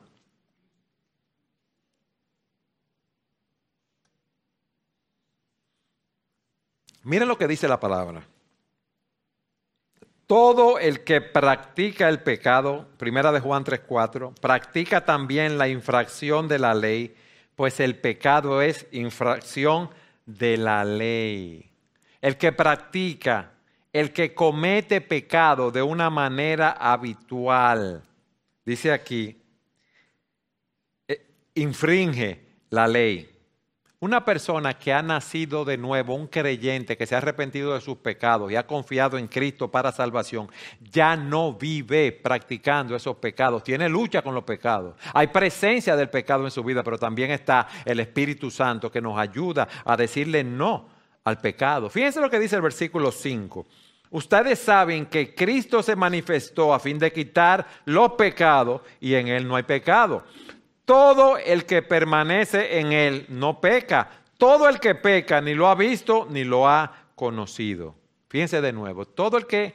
Miren 7.04 7.28
lo 7.28 7.38
que 7.38 7.46
dice 7.46 7.68
la 7.68 7.80
palabra. 7.80 8.26
Todo 10.26 10.78
el 10.78 11.04
que 11.04 11.20
practica 11.20 12.08
el 12.08 12.20
pecado, 12.20 12.88
Primera 12.98 13.30
de 13.30 13.40
Juan 13.40 13.64
3:4, 13.64 14.34
practica 14.40 15.04
también 15.04 15.56
la 15.56 15.68
infracción 15.68 16.48
de 16.48 16.58
la 16.58 16.74
ley, 16.74 17.14
pues 17.54 17.78
el 17.80 17.96
pecado 17.96 18.60
es 18.60 18.86
infracción 18.90 19.90
de 20.26 20.56
la 20.56 20.84
ley. 20.84 21.70
El 22.20 22.36
que 22.36 22.50
practica 22.52 23.52
el 23.96 24.12
que 24.12 24.34
comete 24.34 25.00
pecado 25.00 25.70
de 25.70 25.80
una 25.80 26.10
manera 26.10 26.72
habitual, 26.72 28.02
dice 28.62 28.92
aquí, 28.92 29.40
eh, 31.08 31.26
infringe 31.54 32.44
la 32.68 32.86
ley. 32.86 33.35
Una 33.98 34.26
persona 34.26 34.74
que 34.74 34.92
ha 34.92 35.00
nacido 35.00 35.64
de 35.64 35.78
nuevo, 35.78 36.14
un 36.14 36.26
creyente 36.26 36.98
que 36.98 37.06
se 37.06 37.14
ha 37.14 37.18
arrepentido 37.18 37.72
de 37.72 37.80
sus 37.80 37.96
pecados 37.96 38.52
y 38.52 38.56
ha 38.56 38.66
confiado 38.66 39.16
en 39.16 39.26
Cristo 39.26 39.70
para 39.70 39.90
salvación, 39.90 40.50
ya 40.92 41.16
no 41.16 41.54
vive 41.54 42.12
practicando 42.12 42.94
esos 42.94 43.16
pecados, 43.16 43.64
tiene 43.64 43.88
lucha 43.88 44.20
con 44.20 44.34
los 44.34 44.44
pecados. 44.44 44.96
Hay 45.14 45.28
presencia 45.28 45.96
del 45.96 46.10
pecado 46.10 46.44
en 46.44 46.50
su 46.50 46.62
vida, 46.62 46.82
pero 46.82 46.98
también 46.98 47.30
está 47.30 47.68
el 47.86 47.98
Espíritu 48.00 48.50
Santo 48.50 48.92
que 48.92 49.00
nos 49.00 49.18
ayuda 49.18 49.66
a 49.82 49.96
decirle 49.96 50.44
no 50.44 50.90
al 51.24 51.40
pecado. 51.40 51.88
Fíjense 51.88 52.20
lo 52.20 52.28
que 52.28 52.38
dice 52.38 52.56
el 52.56 52.62
versículo 52.62 53.10
5. 53.10 53.66
Ustedes 54.10 54.58
saben 54.58 55.06
que 55.06 55.34
Cristo 55.34 55.82
se 55.82 55.96
manifestó 55.96 56.74
a 56.74 56.78
fin 56.78 56.98
de 56.98 57.10
quitar 57.10 57.66
los 57.86 58.12
pecados 58.12 58.82
y 59.00 59.14
en 59.14 59.28
Él 59.28 59.48
no 59.48 59.56
hay 59.56 59.62
pecado. 59.62 60.22
Todo 60.86 61.36
el 61.36 61.66
que 61.66 61.82
permanece 61.82 62.78
en 62.78 62.92
Él 62.92 63.26
no 63.28 63.60
peca. 63.60 64.08
Todo 64.38 64.68
el 64.68 64.80
que 64.80 64.94
peca 64.94 65.42
ni 65.42 65.52
lo 65.52 65.68
ha 65.68 65.74
visto 65.74 66.26
ni 66.30 66.44
lo 66.44 66.66
ha 66.68 67.08
conocido. 67.14 67.94
Fíjense 68.28 68.60
de 68.60 68.72
nuevo, 68.72 69.04
todo 69.04 69.36
el 69.36 69.46
que 69.46 69.74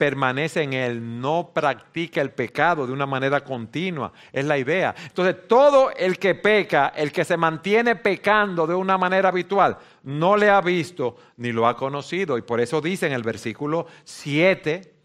permanece 0.00 0.62
en 0.62 0.72
Él, 0.72 1.20
no 1.20 1.50
practica 1.52 2.22
el 2.22 2.30
pecado 2.30 2.86
de 2.86 2.92
una 2.92 3.04
manera 3.04 3.44
continua. 3.44 4.12
Es 4.32 4.46
la 4.46 4.56
idea. 4.56 4.94
Entonces, 5.06 5.46
todo 5.46 5.90
el 5.90 6.18
que 6.18 6.34
peca, 6.34 6.92
el 6.96 7.12
que 7.12 7.22
se 7.22 7.36
mantiene 7.36 7.96
pecando 7.96 8.66
de 8.66 8.74
una 8.74 8.96
manera 8.96 9.28
habitual, 9.28 9.76
no 10.02 10.38
le 10.38 10.48
ha 10.48 10.62
visto 10.62 11.18
ni 11.36 11.52
lo 11.52 11.66
ha 11.66 11.76
conocido. 11.76 12.38
Y 12.38 12.42
por 12.42 12.60
eso 12.60 12.80
dice 12.80 13.06
en 13.06 13.12
el 13.12 13.22
versículo 13.22 13.86
7, 14.04 14.99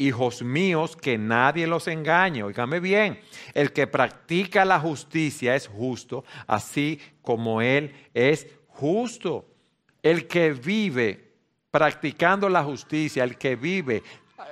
hijos 0.00 0.42
míos, 0.42 0.96
que 0.96 1.18
nadie 1.18 1.66
los 1.66 1.86
engañe. 1.86 2.42
Oígame 2.42 2.80
bien, 2.80 3.20
el 3.52 3.72
que 3.72 3.86
practica 3.86 4.64
la 4.64 4.80
justicia 4.80 5.54
es 5.54 5.68
justo, 5.68 6.24
así 6.46 6.98
como 7.22 7.60
Él 7.60 7.94
es 8.14 8.46
justo. 8.68 9.46
El 10.02 10.26
que 10.26 10.52
vive 10.52 11.32
practicando 11.70 12.48
la 12.48 12.64
justicia, 12.64 13.22
el 13.22 13.36
que 13.36 13.54
vive 13.54 14.02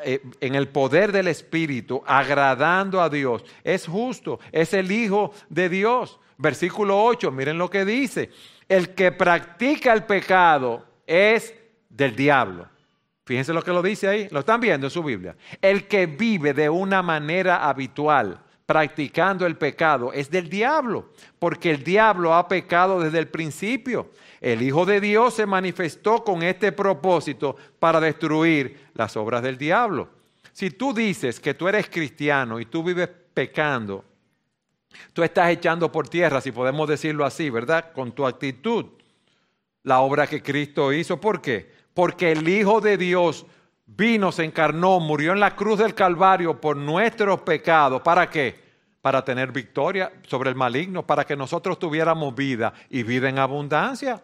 eh, 0.05 0.21
en 0.41 0.55
el 0.55 0.69
poder 0.69 1.11
del 1.11 1.29
Espíritu, 1.29 2.03
agradando 2.07 3.01
a 3.01 3.09
Dios, 3.09 3.43
es 3.65 3.87
justo, 3.87 4.39
es 4.53 4.75
el 4.75 4.93
Hijo 4.93 5.33
de 5.49 5.71
Dios. 5.71 6.21
Versículo 6.37 7.03
8, 7.03 7.33
miren 7.33 7.57
lo 7.57 7.71
que 7.71 7.87
dice. 7.87 8.31
El 8.69 8.95
que 8.95 9.13
practica 9.13 9.95
el 9.95 10.05
pecado 10.05 10.85
es 11.07 11.55
del 11.89 12.15
diablo. 12.15 12.69
Fíjense 13.29 13.53
lo 13.53 13.63
que 13.63 13.73
lo 13.73 13.83
dice 13.83 14.09
ahí, 14.09 14.27
lo 14.31 14.41
están 14.41 14.59
viendo 14.59 14.87
en 14.87 14.91
su 14.91 15.03
Biblia. 15.03 15.37
El 15.61 15.87
que 15.87 16.07
vive 16.07 16.55
de 16.55 16.71
una 16.71 17.03
manera 17.03 17.69
habitual, 17.69 18.41
practicando 18.65 19.45
el 19.45 19.59
pecado, 19.59 20.15
es 20.15 20.31
del 20.31 20.49
diablo, 20.49 21.11
porque 21.39 21.71
el 21.71 21.85
diablo 21.85 22.33
ha 22.33 22.49
pecado 22.49 23.03
desde 23.03 23.19
el 23.19 23.29
principio. 23.29 24.13
El 24.41 24.63
Hijo 24.63 24.87
de 24.87 25.03
Dios 25.03 25.35
se 25.35 25.45
manifestó 25.45 26.25
con 26.25 26.43
este 26.43 26.73
propósito 26.73 27.55
para 27.79 28.01
destruir 28.01 28.87
las 28.95 29.15
obras 29.19 29.43
del 29.43 29.59
diablo. 29.59 30.09
Si 30.55 30.71
tú 30.71 30.95
dices 30.95 31.39
que 31.39 31.53
tú 31.53 31.69
eres 31.69 31.91
cristiano 31.91 32.59
y 32.59 32.65
tú 32.65 32.83
vives 32.83 33.11
pecando, 33.35 34.07
tú 35.13 35.23
estás 35.23 35.51
echando 35.51 35.93
por 35.93 36.09
tierra, 36.09 36.41
si 36.41 36.51
podemos 36.51 36.89
decirlo 36.89 37.27
así, 37.27 37.51
¿verdad? 37.51 37.93
Con 37.93 38.13
tu 38.13 38.27
actitud, 38.27 38.87
la 39.83 40.01
obra 40.01 40.27
que 40.27 40.43
Cristo 40.43 40.95
hizo. 40.95 41.21
¿Por 41.21 41.43
qué? 41.43 41.77
Porque 41.99 42.31
el 42.31 42.49
Hijo 42.49 42.81
de 42.81 42.97
Dios 42.97 43.45
vino, 43.85 44.31
se 44.31 44.45
encarnó, 44.45 45.01
murió 45.01 45.33
en 45.33 45.41
la 45.41 45.57
cruz 45.57 45.81
del 45.81 45.97
Calvario 45.97 46.61
por 46.61 46.77
nuestros 46.77 47.41
pecados. 47.41 48.03
¿Para 48.03 48.31
qué? 48.31 48.55
Para 49.03 49.25
tener 49.25 49.51
victoria 49.51 50.13
sobre 50.23 50.49
el 50.49 50.55
maligno, 50.55 51.05
para 51.05 51.25
que 51.25 51.35
nosotros 51.35 51.77
tuviéramos 51.77 52.37
vida 52.37 52.73
y 52.89 53.03
vida 53.03 53.29
en 53.29 53.41
abundancia. 53.41 54.23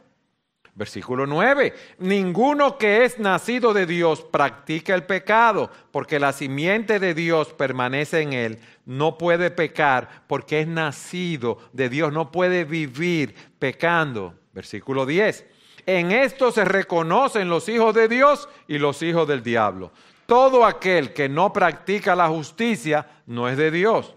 Versículo 0.77 1.27
9, 1.27 1.75
ninguno 1.99 2.79
que 2.79 3.05
es 3.05 3.19
nacido 3.19 3.75
de 3.75 3.87
Dios 3.87 4.23
practica 4.23 4.95
el 4.95 5.03
pecado, 5.03 5.69
porque 5.91 6.21
la 6.21 6.33
simiente 6.33 7.01
de 7.01 7.13
Dios 7.13 7.55
permanece 7.55 8.21
en 8.21 8.35
él. 8.35 8.61
No 8.87 9.19
puede 9.19 9.51
pecar 9.51 10.23
porque 10.29 10.61
es 10.61 10.69
nacido 10.69 11.59
de 11.73 11.89
Dios, 11.89 12.13
no 12.13 12.31
puede 12.31 12.65
vivir 12.65 13.35
pecando. 13.59 14.35
Versículo 14.53 15.07
10, 15.07 15.45
en 15.87 16.13
esto 16.13 16.51
se 16.51 16.65
reconocen 16.65 17.49
los 17.49 17.69
hijos 17.69 17.95
de 17.95 18.09
Dios 18.09 18.49
y 18.69 18.79
los 18.79 19.03
hijos 19.03 19.29
del 19.29 19.43
diablo. 19.43 19.93
Todo 20.27 20.65
aquel 20.65 21.13
que 21.13 21.29
no 21.29 21.53
practica 21.53 22.17
la 22.17 22.29
justicia 22.29 23.07
no 23.27 23.49
es 23.49 23.57
de 23.57 23.71
Dios. 23.71 24.15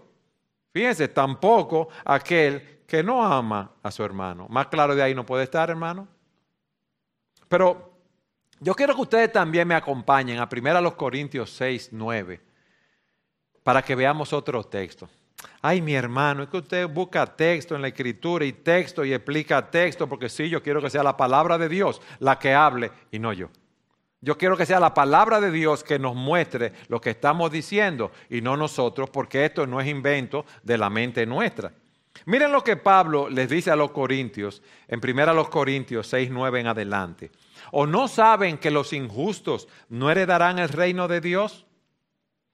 Fíjense, 0.72 1.08
tampoco 1.08 1.88
aquel 2.04 2.80
que 2.86 3.02
no 3.02 3.22
ama 3.22 3.72
a 3.82 3.90
su 3.90 4.02
hermano. 4.02 4.46
Más 4.48 4.68
claro 4.68 4.94
de 4.94 5.02
ahí 5.02 5.14
no 5.14 5.26
puede 5.26 5.44
estar, 5.44 5.68
hermano. 5.68 6.08
Pero 7.48 7.92
yo 8.60 8.74
quiero 8.74 8.94
que 8.94 9.02
ustedes 9.02 9.32
también 9.32 9.68
me 9.68 9.74
acompañen 9.74 10.38
a 10.38 10.48
1 10.50 10.96
Corintios 10.96 11.50
6, 11.50 11.90
9, 11.92 12.40
para 13.62 13.82
que 13.82 13.94
veamos 13.94 14.32
otro 14.32 14.64
texto. 14.64 15.08
Ay, 15.60 15.80
mi 15.80 15.94
hermano, 15.94 16.42
es 16.42 16.48
que 16.48 16.58
usted 16.58 16.88
busca 16.88 17.26
texto 17.26 17.74
en 17.74 17.82
la 17.82 17.88
escritura 17.88 18.44
y 18.44 18.52
texto 18.52 19.04
y 19.04 19.12
explica 19.12 19.70
texto, 19.70 20.08
porque 20.08 20.28
sí, 20.28 20.48
yo 20.48 20.62
quiero 20.62 20.80
que 20.80 20.90
sea 20.90 21.02
la 21.02 21.16
palabra 21.16 21.58
de 21.58 21.68
Dios 21.68 22.00
la 22.20 22.38
que 22.38 22.54
hable 22.54 22.90
y 23.10 23.18
no 23.18 23.32
yo. 23.32 23.48
Yo 24.20 24.36
quiero 24.36 24.56
que 24.56 24.66
sea 24.66 24.80
la 24.80 24.94
palabra 24.94 25.40
de 25.40 25.52
Dios 25.52 25.84
que 25.84 25.98
nos 25.98 26.16
muestre 26.16 26.72
lo 26.88 27.00
que 27.00 27.10
estamos 27.10 27.52
diciendo 27.52 28.10
y 28.28 28.40
no 28.40 28.56
nosotros, 28.56 29.10
porque 29.10 29.44
esto 29.44 29.66
no 29.66 29.80
es 29.80 29.86
invento 29.86 30.44
de 30.64 30.78
la 30.78 30.90
mente 30.90 31.24
nuestra. 31.24 31.72
Miren 32.24 32.50
lo 32.50 32.64
que 32.64 32.76
Pablo 32.76 33.28
les 33.28 33.48
dice 33.48 33.70
a 33.70 33.76
los 33.76 33.92
corintios, 33.92 34.62
en 34.88 35.00
1 35.02 35.50
Corintios 35.50 36.08
6, 36.08 36.30
9 36.32 36.60
en 36.60 36.66
adelante. 36.66 37.30
¿O 37.70 37.86
no 37.86 38.08
saben 38.08 38.58
que 38.58 38.72
los 38.72 38.92
injustos 38.92 39.68
no 39.88 40.10
heredarán 40.10 40.58
el 40.58 40.68
reino 40.68 41.06
de 41.06 41.20
Dios? 41.20 41.66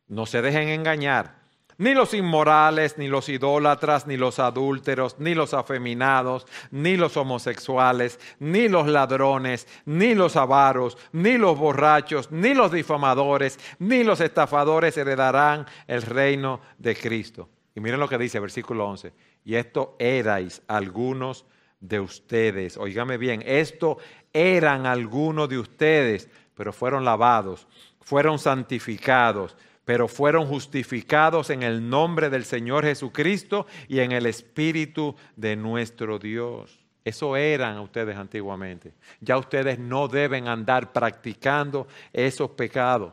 No 0.06 0.26
se 0.26 0.42
dejen 0.42 0.68
engañar. 0.68 1.43
Ni 1.78 1.94
los 1.94 2.14
inmorales, 2.14 2.98
ni 2.98 3.08
los 3.08 3.28
idólatras, 3.28 4.06
ni 4.06 4.16
los 4.16 4.38
adúlteros, 4.38 5.18
ni 5.18 5.34
los 5.34 5.54
afeminados, 5.54 6.46
ni 6.70 6.96
los 6.96 7.16
homosexuales, 7.16 8.18
ni 8.38 8.68
los 8.68 8.86
ladrones, 8.86 9.66
ni 9.84 10.14
los 10.14 10.36
avaros, 10.36 10.96
ni 11.12 11.36
los 11.38 11.58
borrachos, 11.58 12.30
ni 12.30 12.54
los 12.54 12.72
difamadores, 12.72 13.58
ni 13.78 14.04
los 14.04 14.20
estafadores 14.20 14.96
heredarán 14.96 15.66
el 15.86 16.02
reino 16.02 16.60
de 16.78 16.94
Cristo. 16.94 17.48
Y 17.74 17.80
miren 17.80 18.00
lo 18.00 18.08
que 18.08 18.18
dice 18.18 18.38
versículo 18.38 18.86
11 18.86 19.12
y 19.44 19.56
esto 19.56 19.94
erais 19.98 20.62
algunos 20.66 21.44
de 21.80 22.00
ustedes. 22.00 22.76
Óigame 22.76 23.18
bien, 23.18 23.42
esto 23.44 23.98
eran 24.32 24.86
algunos 24.86 25.48
de 25.48 25.58
ustedes, 25.58 26.30
pero 26.54 26.72
fueron 26.72 27.04
lavados, 27.04 27.66
fueron 28.00 28.38
santificados, 28.38 29.56
pero 29.84 30.08
fueron 30.08 30.46
justificados 30.46 31.50
en 31.50 31.62
el 31.62 31.88
nombre 31.88 32.30
del 32.30 32.44
Señor 32.44 32.84
Jesucristo 32.84 33.66
y 33.88 34.00
en 34.00 34.12
el 34.12 34.26
Espíritu 34.26 35.14
de 35.36 35.56
nuestro 35.56 36.18
Dios. 36.18 36.80
Eso 37.04 37.36
eran 37.36 37.78
ustedes 37.80 38.16
antiguamente. 38.16 38.94
Ya 39.20 39.36
ustedes 39.36 39.78
no 39.78 40.08
deben 40.08 40.48
andar 40.48 40.92
practicando 40.92 41.86
esos 42.12 42.50
pecados. 42.50 43.12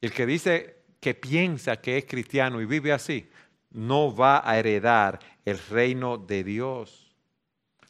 El 0.00 0.12
que 0.12 0.24
dice 0.24 0.76
que 1.00 1.14
piensa 1.14 1.76
que 1.76 1.98
es 1.98 2.04
cristiano 2.04 2.60
y 2.60 2.66
vive 2.66 2.92
así, 2.92 3.28
no 3.70 4.14
va 4.14 4.48
a 4.48 4.58
heredar 4.58 5.18
el 5.44 5.58
reino 5.58 6.16
de 6.16 6.44
Dios. 6.44 7.06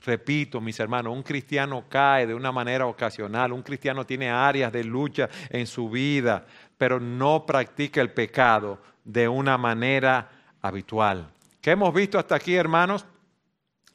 Repito, 0.07 0.61
mis 0.61 0.79
hermanos, 0.79 1.13
un 1.13 1.25
cristiano 1.25 1.85
cae 1.89 2.29
de 2.29 2.35
una 2.35 2.53
manera 2.53 2.87
ocasional, 2.87 3.53
un 3.53 3.63
cristiano 3.63 4.07
tiene 4.07 4.31
áreas 4.31 4.73
de 4.73 4.85
lucha 4.85 5.29
en 5.51 5.67
su 5.67 5.91
vida, 5.91 6.47
pero 6.79 7.01
no 7.01 7.47
practica 7.47 8.01
el 8.01 8.13
pecado 8.13 8.81
de 9.05 9.29
una 9.29 9.57
manera 9.57 10.31
habitual. 10.61 11.31
¿Qué 11.61 11.73
hemos 11.73 11.93
visto 11.95 12.19
hasta 12.19 12.37
aquí, 12.37 12.55
hermanos? 12.55 13.07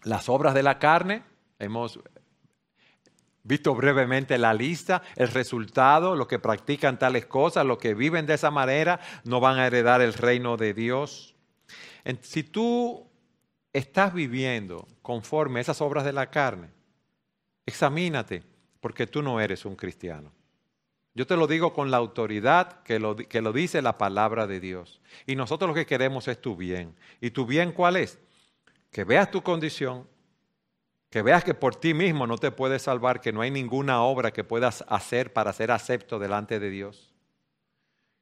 Las 0.03 0.29
obras 0.29 0.53
de 0.53 0.63
la 0.63 0.79
carne, 0.79 1.23
hemos 1.59 1.99
visto 3.43 3.75
brevemente 3.75 4.38
la 4.38 4.53
lista, 4.53 5.01
el 5.15 5.27
resultado, 5.27 6.15
los 6.15 6.27
que 6.27 6.39
practican 6.39 6.99
tales 6.99 7.25
cosas, 7.25 7.65
los 7.65 7.77
que 7.77 7.93
viven 7.93 8.25
de 8.25 8.36
esa 8.36 8.51
manera, 8.51 8.99
no 9.23 9.39
van 9.39 9.59
a 9.59 9.67
heredar 9.67 10.01
el 10.01 10.13
reino 10.13 10.57
de 10.57 10.73
Dios. 10.73 11.36
Si 12.21 12.43
tú 12.43 13.07
estás 13.73 14.13
viviendo 14.13 14.88
conforme 15.01 15.59
a 15.59 15.61
esas 15.61 15.82
obras 15.82 16.03
de 16.03 16.13
la 16.13 16.29
carne, 16.29 16.69
examínate, 17.65 18.43
porque 18.79 19.07
tú 19.07 19.21
no 19.21 19.39
eres 19.39 19.65
un 19.65 19.75
cristiano. 19.75 20.32
Yo 21.14 21.28
te 21.28 21.36
lo 21.36 21.47
digo 21.47 21.74
con 21.74 21.91
la 21.91 21.97
autoridad 21.97 22.84
que 22.84 22.99
lo, 22.99 23.16
que 23.16 23.41
lo 23.41 23.51
dice 23.51 23.82
la 23.82 23.97
palabra 23.97 24.47
de 24.47 24.59
Dios. 24.59 25.01
Y 25.26 25.36
nosotros 25.36 25.70
lo 25.70 25.74
que 25.74 25.86
queremos 25.86 26.28
es 26.28 26.39
tu 26.39 26.55
bien. 26.55 26.95
¿Y 27.20 27.32
tu 27.32 27.45
bien 27.45 27.72
cuál 27.72 27.97
es? 27.97 28.20
Que 28.91 29.03
veas 29.03 29.30
tu 29.30 29.41
condición, 29.41 30.07
que 31.09 31.22
veas 31.22 31.43
que 31.43 31.53
por 31.53 31.76
ti 31.76 31.93
mismo 31.93 32.28
no 32.28 32.38
te 32.38 32.51
puedes 32.51 32.84
salvar, 32.84 33.20
que 33.20 33.34
no 33.34 33.41
hay 33.41 33.51
ninguna 33.51 34.01
obra 34.01 34.32
que 34.32 34.43
puedas 34.43 34.86
hacer 34.88 35.34
para 35.34 35.51
ser 35.51 35.72
acepto 35.72 36.18
delante 36.20 36.59
de 36.59 36.70
Dios 36.70 37.11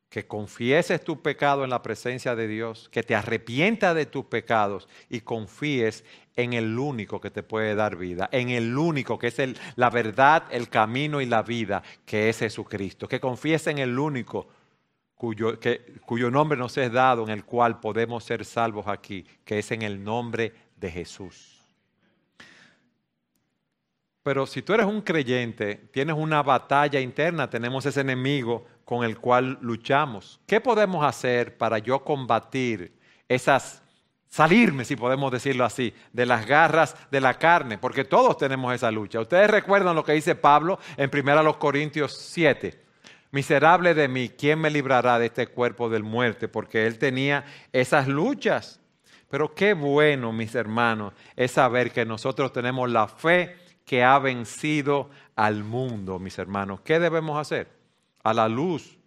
que 0.09 0.25
confieses 0.25 1.03
tu 1.03 1.21
pecado 1.21 1.63
en 1.63 1.69
la 1.69 1.83
presencia 1.83 2.35
de 2.35 2.47
Dios, 2.47 2.89
que 2.91 3.03
te 3.03 3.15
arrepientas 3.15 3.95
de 3.95 4.07
tus 4.07 4.25
pecados 4.25 4.87
y 5.07 5.21
confíes 5.21 6.03
en 6.35 6.53
el 6.53 6.79
único 6.79 7.21
que 7.21 7.29
te 7.29 7.43
puede 7.43 7.75
dar 7.75 7.95
vida, 7.95 8.27
en 8.31 8.49
el 8.49 8.75
único 8.75 9.19
que 9.19 9.27
es 9.27 9.37
la 9.75 9.89
verdad, 9.89 10.43
el 10.51 10.69
camino 10.69 11.21
y 11.21 11.25
la 11.25 11.43
vida, 11.43 11.83
que 12.05 12.29
es 12.29 12.39
Jesucristo. 12.39 13.07
Que 13.07 13.19
confíes 13.19 13.67
en 13.67 13.77
el 13.77 13.99
único 13.99 14.47
cuyo 15.15 16.31
nombre 16.31 16.57
nos 16.57 16.77
es 16.77 16.91
dado, 16.91 17.23
en 17.23 17.29
el 17.29 17.43
cual 17.43 17.79
podemos 17.79 18.23
ser 18.23 18.45
salvos 18.45 18.87
aquí, 18.87 19.25
que 19.43 19.59
es 19.59 19.69
en 19.71 19.81
el 19.81 20.01
nombre 20.03 20.53
de 20.77 20.89
Jesús. 20.89 21.57
Pero 24.23 24.45
si 24.45 24.61
tú 24.61 24.73
eres 24.73 24.85
un 24.85 25.01
creyente, 25.01 25.75
tienes 25.91 26.15
una 26.15 26.41
batalla 26.41 26.99
interna, 26.99 27.49
tenemos 27.49 27.85
ese 27.85 28.01
enemigo 28.01 28.65
con 28.89 29.03
el 29.03 29.19
cual 29.19 29.59
luchamos. 29.61 30.39
¿Qué 30.47 30.59
podemos 30.59 31.05
hacer 31.05 31.59
para 31.59 31.77
yo 31.77 32.03
combatir 32.03 32.91
esas, 33.27 33.83
salirme, 34.27 34.83
si 34.83 34.95
podemos 34.95 35.31
decirlo 35.31 35.63
así, 35.63 35.93
de 36.11 36.25
las 36.25 36.47
garras 36.47 36.95
de 37.11 37.21
la 37.21 37.35
carne? 37.35 37.77
Porque 37.77 38.03
todos 38.03 38.39
tenemos 38.39 38.73
esa 38.73 38.89
lucha. 38.89 39.19
Ustedes 39.19 39.47
recuerdan 39.47 39.95
lo 39.95 40.03
que 40.03 40.13
dice 40.13 40.33
Pablo 40.33 40.79
en 40.97 41.11
1 41.13 41.59
Corintios 41.59 42.17
7. 42.17 42.83
Miserable 43.29 43.93
de 43.93 44.07
mí, 44.07 44.29
¿quién 44.29 44.59
me 44.59 44.71
librará 44.71 45.19
de 45.19 45.27
este 45.27 45.45
cuerpo 45.45 45.87
del 45.87 46.01
muerte? 46.01 46.47
Porque 46.47 46.87
él 46.87 46.97
tenía 46.97 47.45
esas 47.71 48.07
luchas. 48.07 48.79
Pero 49.29 49.53
qué 49.53 49.75
bueno, 49.75 50.31
mis 50.31 50.55
hermanos, 50.55 51.13
es 51.35 51.51
saber 51.51 51.91
que 51.91 52.05
nosotros 52.05 52.51
tenemos 52.51 52.89
la 52.89 53.07
fe 53.07 53.55
que 53.85 54.03
ha 54.03 54.17
vencido 54.17 55.11
al 55.35 55.63
mundo, 55.63 56.17
mis 56.17 56.39
hermanos. 56.39 56.81
¿Qué 56.81 56.97
debemos 56.99 57.37
hacer? 57.39 57.78
A 58.29 58.33
la 58.33 58.47
luz 58.47 58.97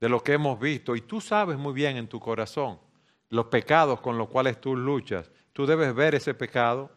de 0.00 0.08
lo 0.08 0.22
que 0.22 0.32
hemos 0.32 0.58
visto, 0.58 0.96
y 0.96 1.02
tú 1.02 1.20
sabes 1.20 1.58
muy 1.58 1.72
bien 1.72 1.96
en 1.96 2.08
tu 2.08 2.18
corazón 2.18 2.78
los 3.28 3.46
pecados 3.46 4.00
con 4.00 4.18
los 4.18 4.28
cuales 4.28 4.60
tú 4.60 4.76
luchas, 4.76 5.30
tú 5.52 5.66
debes 5.66 5.94
ver 5.94 6.14
ese 6.14 6.34
pecado 6.34 6.90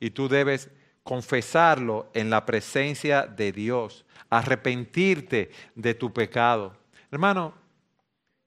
y 0.00 0.10
tú 0.10 0.28
debes 0.28 0.70
confesarlo 1.02 2.10
en 2.14 2.30
la 2.30 2.44
presencia 2.44 3.26
de 3.26 3.52
Dios, 3.52 4.04
arrepentirte 4.30 5.50
de 5.74 5.94
tu 5.94 6.12
pecado. 6.12 6.74
Hermano, 7.10 7.54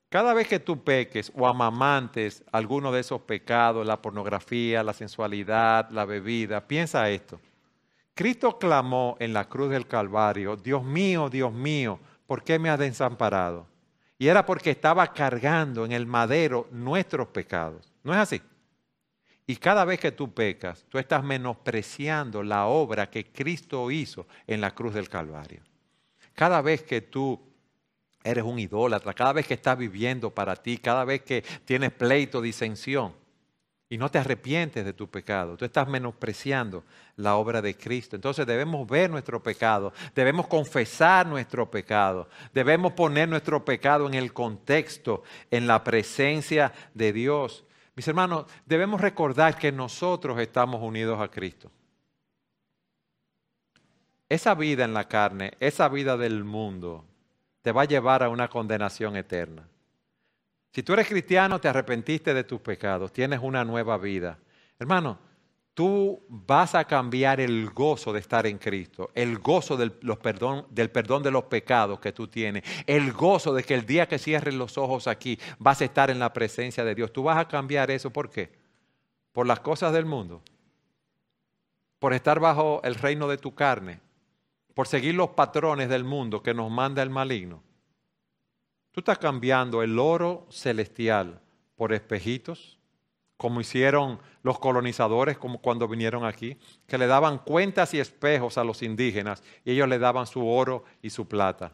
cada 0.09 0.33
vez 0.33 0.47
que 0.47 0.59
tú 0.59 0.83
peques 0.83 1.31
o 1.35 1.47
amamantes 1.47 2.43
alguno 2.51 2.91
de 2.91 2.99
esos 2.99 3.21
pecados, 3.21 3.85
la 3.85 4.01
pornografía, 4.01 4.83
la 4.83 4.93
sensualidad, 4.93 5.89
la 5.91 6.05
bebida, 6.05 6.67
piensa 6.67 7.09
esto. 7.09 7.39
Cristo 8.13 8.59
clamó 8.59 9.15
en 9.19 9.33
la 9.33 9.47
cruz 9.47 9.69
del 9.69 9.87
Calvario, 9.87 10.55
Dios 10.55 10.83
mío, 10.83 11.29
Dios 11.29 11.53
mío, 11.53 11.99
¿por 12.31 12.45
qué 12.45 12.57
me 12.57 12.69
has 12.69 12.79
desamparado? 12.79 13.67
Y 14.17 14.29
era 14.29 14.45
porque 14.45 14.71
estaba 14.71 15.11
cargando 15.11 15.83
en 15.83 15.91
el 15.91 16.05
madero 16.05 16.65
nuestros 16.71 17.27
pecados. 17.27 17.91
¿No 18.03 18.13
es 18.13 18.19
así? 18.19 18.41
Y 19.45 19.57
cada 19.57 19.83
vez 19.83 19.99
que 19.99 20.13
tú 20.13 20.33
pecas, 20.33 20.85
tú 20.87 20.97
estás 20.97 21.25
menospreciando 21.25 22.41
la 22.41 22.67
obra 22.67 23.09
que 23.09 23.25
Cristo 23.33 23.91
hizo 23.91 24.27
en 24.47 24.61
la 24.61 24.71
cruz 24.71 24.93
del 24.93 25.09
Calvario. 25.09 25.61
Cada 26.33 26.61
vez 26.61 26.83
que 26.83 27.01
tú 27.01 27.37
eres 28.23 28.45
un 28.45 28.59
idólatra, 28.59 29.13
cada 29.13 29.33
vez 29.33 29.45
que 29.45 29.55
estás 29.55 29.77
viviendo 29.77 30.33
para 30.33 30.55
ti, 30.55 30.77
cada 30.77 31.03
vez 31.03 31.23
que 31.23 31.43
tienes 31.65 31.91
pleito, 31.91 32.39
disensión, 32.39 33.13
y 33.91 33.97
no 33.97 34.09
te 34.09 34.19
arrepientes 34.19 34.85
de 34.85 34.93
tu 34.93 35.09
pecado. 35.09 35.57
Tú 35.57 35.65
estás 35.65 35.85
menospreciando 35.85 36.85
la 37.17 37.35
obra 37.35 37.61
de 37.61 37.75
Cristo. 37.75 38.15
Entonces 38.15 38.47
debemos 38.47 38.87
ver 38.87 39.09
nuestro 39.09 39.43
pecado, 39.43 39.91
debemos 40.15 40.47
confesar 40.47 41.27
nuestro 41.27 41.69
pecado, 41.69 42.29
debemos 42.53 42.93
poner 42.93 43.27
nuestro 43.27 43.65
pecado 43.65 44.07
en 44.07 44.13
el 44.13 44.31
contexto, 44.31 45.23
en 45.51 45.67
la 45.67 45.83
presencia 45.83 46.71
de 46.93 47.11
Dios. 47.11 47.65
Mis 47.93 48.07
hermanos, 48.07 48.45
debemos 48.65 49.01
recordar 49.01 49.57
que 49.57 49.73
nosotros 49.73 50.39
estamos 50.39 50.81
unidos 50.81 51.19
a 51.19 51.27
Cristo. 51.27 51.69
Esa 54.29 54.55
vida 54.55 54.85
en 54.85 54.93
la 54.93 55.09
carne, 55.09 55.51
esa 55.59 55.89
vida 55.89 56.15
del 56.15 56.45
mundo, 56.45 57.03
te 57.61 57.73
va 57.73 57.81
a 57.81 57.85
llevar 57.85 58.23
a 58.23 58.29
una 58.29 58.47
condenación 58.47 59.17
eterna. 59.17 59.67
Si 60.71 60.83
tú 60.83 60.93
eres 60.93 61.07
cristiano, 61.07 61.59
te 61.59 61.67
arrepentiste 61.67 62.33
de 62.33 62.45
tus 62.45 62.61
pecados, 62.61 63.11
tienes 63.11 63.39
una 63.41 63.65
nueva 63.65 63.97
vida. 63.97 64.39
Hermano, 64.79 65.19
tú 65.73 66.23
vas 66.29 66.75
a 66.75 66.85
cambiar 66.85 67.41
el 67.41 67.69
gozo 67.71 68.13
de 68.13 68.19
estar 68.19 68.45
en 68.47 68.57
Cristo, 68.57 69.11
el 69.13 69.39
gozo 69.39 69.75
del, 69.75 69.91
perdón, 69.91 70.65
del 70.69 70.89
perdón 70.89 71.23
de 71.23 71.31
los 71.31 71.43
pecados 71.45 71.99
que 71.99 72.13
tú 72.13 72.27
tienes, 72.27 72.63
el 72.87 73.11
gozo 73.11 73.53
de 73.53 73.63
que 73.63 73.73
el 73.73 73.85
día 73.85 74.07
que 74.07 74.17
cierres 74.17 74.53
los 74.53 74.77
ojos 74.77 75.07
aquí 75.07 75.37
vas 75.59 75.81
a 75.81 75.85
estar 75.85 76.09
en 76.09 76.19
la 76.19 76.31
presencia 76.31 76.85
de 76.85 76.95
Dios. 76.95 77.11
Tú 77.11 77.23
vas 77.23 77.37
a 77.37 77.47
cambiar 77.47 77.91
eso, 77.91 78.09
¿por 78.09 78.29
qué? 78.29 78.51
Por 79.33 79.47
las 79.47 79.59
cosas 79.59 79.91
del 79.91 80.05
mundo, 80.05 80.41
por 81.99 82.13
estar 82.13 82.39
bajo 82.39 82.81
el 82.83 82.95
reino 82.95 83.27
de 83.27 83.37
tu 83.37 83.53
carne, 83.53 83.99
por 84.73 84.87
seguir 84.87 85.15
los 85.15 85.31
patrones 85.31 85.89
del 85.89 86.05
mundo 86.05 86.41
que 86.41 86.53
nos 86.53 86.71
manda 86.71 87.03
el 87.03 87.09
maligno. 87.09 87.61
Tú 88.91 88.99
estás 88.99 89.17
cambiando 89.17 89.81
el 89.81 89.97
oro 89.97 90.45
celestial 90.49 91.39
por 91.75 91.93
espejitos, 91.93 92.77
como 93.37 93.61
hicieron 93.61 94.19
los 94.43 94.59
colonizadores 94.59 95.37
como 95.37 95.61
cuando 95.61 95.87
vinieron 95.87 96.25
aquí, 96.25 96.57
que 96.85 96.97
le 96.97 97.07
daban 97.07 97.39
cuentas 97.39 97.93
y 97.93 97.99
espejos 97.99 98.57
a 98.57 98.63
los 98.63 98.83
indígenas 98.83 99.41
y 99.65 99.71
ellos 99.71 99.87
le 99.87 99.97
daban 99.97 100.27
su 100.27 100.45
oro 100.47 100.83
y 101.01 101.09
su 101.09 101.27
plata. 101.27 101.71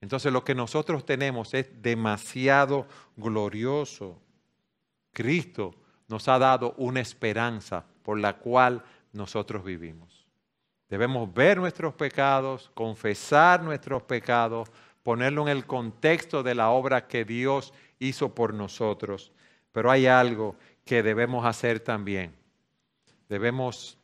Entonces 0.00 0.30
lo 0.30 0.44
que 0.44 0.54
nosotros 0.54 1.06
tenemos 1.06 1.54
es 1.54 1.80
demasiado 1.80 2.86
glorioso. 3.16 4.20
Cristo 5.12 5.74
nos 6.08 6.28
ha 6.28 6.38
dado 6.38 6.74
una 6.76 7.00
esperanza 7.00 7.86
por 8.02 8.18
la 8.18 8.36
cual 8.36 8.82
nosotros 9.12 9.64
vivimos. 9.64 10.26
Debemos 10.90 11.32
ver 11.32 11.56
nuestros 11.56 11.94
pecados, 11.94 12.70
confesar 12.74 13.62
nuestros 13.62 14.02
pecados, 14.02 14.68
ponerlo 15.04 15.42
en 15.42 15.48
el 15.48 15.66
contexto 15.66 16.42
de 16.42 16.56
la 16.56 16.70
obra 16.70 17.06
que 17.06 17.24
Dios 17.24 17.72
hizo 18.00 18.34
por 18.34 18.52
nosotros. 18.52 19.30
Pero 19.70 19.90
hay 19.92 20.06
algo 20.06 20.56
que 20.84 21.04
debemos 21.04 21.44
hacer 21.46 21.78
también. 21.78 22.34
Debemos, 23.28 23.98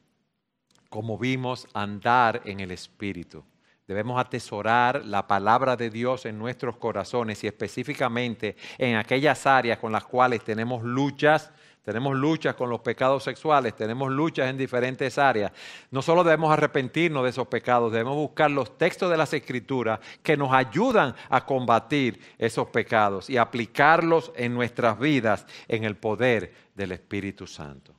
como 0.89 1.19
vimos, 1.19 1.67
andar 1.75 2.43
en 2.45 2.61
el 2.61 2.71
Espíritu. 2.71 3.43
Debemos 3.89 4.21
atesorar 4.21 5.05
la 5.05 5.27
palabra 5.27 5.75
de 5.75 5.91
Dios 5.91 6.27
en 6.27 6.39
nuestros 6.39 6.77
corazones 6.77 7.43
y 7.43 7.49
específicamente 7.49 8.57
en 8.79 8.95
aquellas 8.95 9.47
áreas 9.47 9.79
con 9.79 9.91
las 9.91 10.05
cuales 10.05 10.45
tenemos 10.45 10.85
luchas 10.85 11.51
tenemos 11.83 12.15
luchas 12.17 12.55
con 12.55 12.69
los 12.69 12.81
pecados 12.81 13.25
sexuales, 13.25 13.75
tenemos 13.75 14.11
luchas 14.11 14.51
en 14.51 14.59
diferentes 14.59 15.17
áreas. 15.19 15.53
No 15.91 16.03
solo 16.03 16.23
debemos 16.23 16.53
arrepentirnos 16.53 17.25
de 17.25 17.31
esos 17.31 17.49
pecados, 17.49 17.93
debemos 17.93 18.17
buscar 18.17 18.51
los 18.51 18.77
textos 18.77 19.11
de 19.11 19.17
las 19.17 19.33
escrituras 19.33 20.01
que 20.23 20.37
nos 20.37 20.53
ayudan 20.53 21.15
a 21.31 21.47
combatir 21.47 22.21
esos 22.39 22.69
pecados 22.69 23.31
y 23.31 23.39
aplicarlos 23.39 24.33
en 24.37 24.55
nuestras 24.55 24.99
vidas 24.99 25.47
en 25.69 25.85
el 25.85 25.97
poder 25.97 26.53
del 26.75 26.93
Espíritu 26.93 27.47
Santo. 27.47 27.95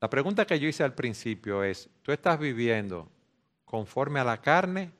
La 0.00 0.08
pregunta 0.08 0.46
que 0.46 0.58
yo 0.58 0.68
hice 0.68 0.82
al 0.82 0.94
principio 0.94 1.62
es, 1.62 1.88
¿tú 2.02 2.12
estás 2.12 2.38
viviendo 2.38 3.08
conforme 3.64 4.20
a 4.20 4.24
la 4.24 4.40
carne 4.40 4.90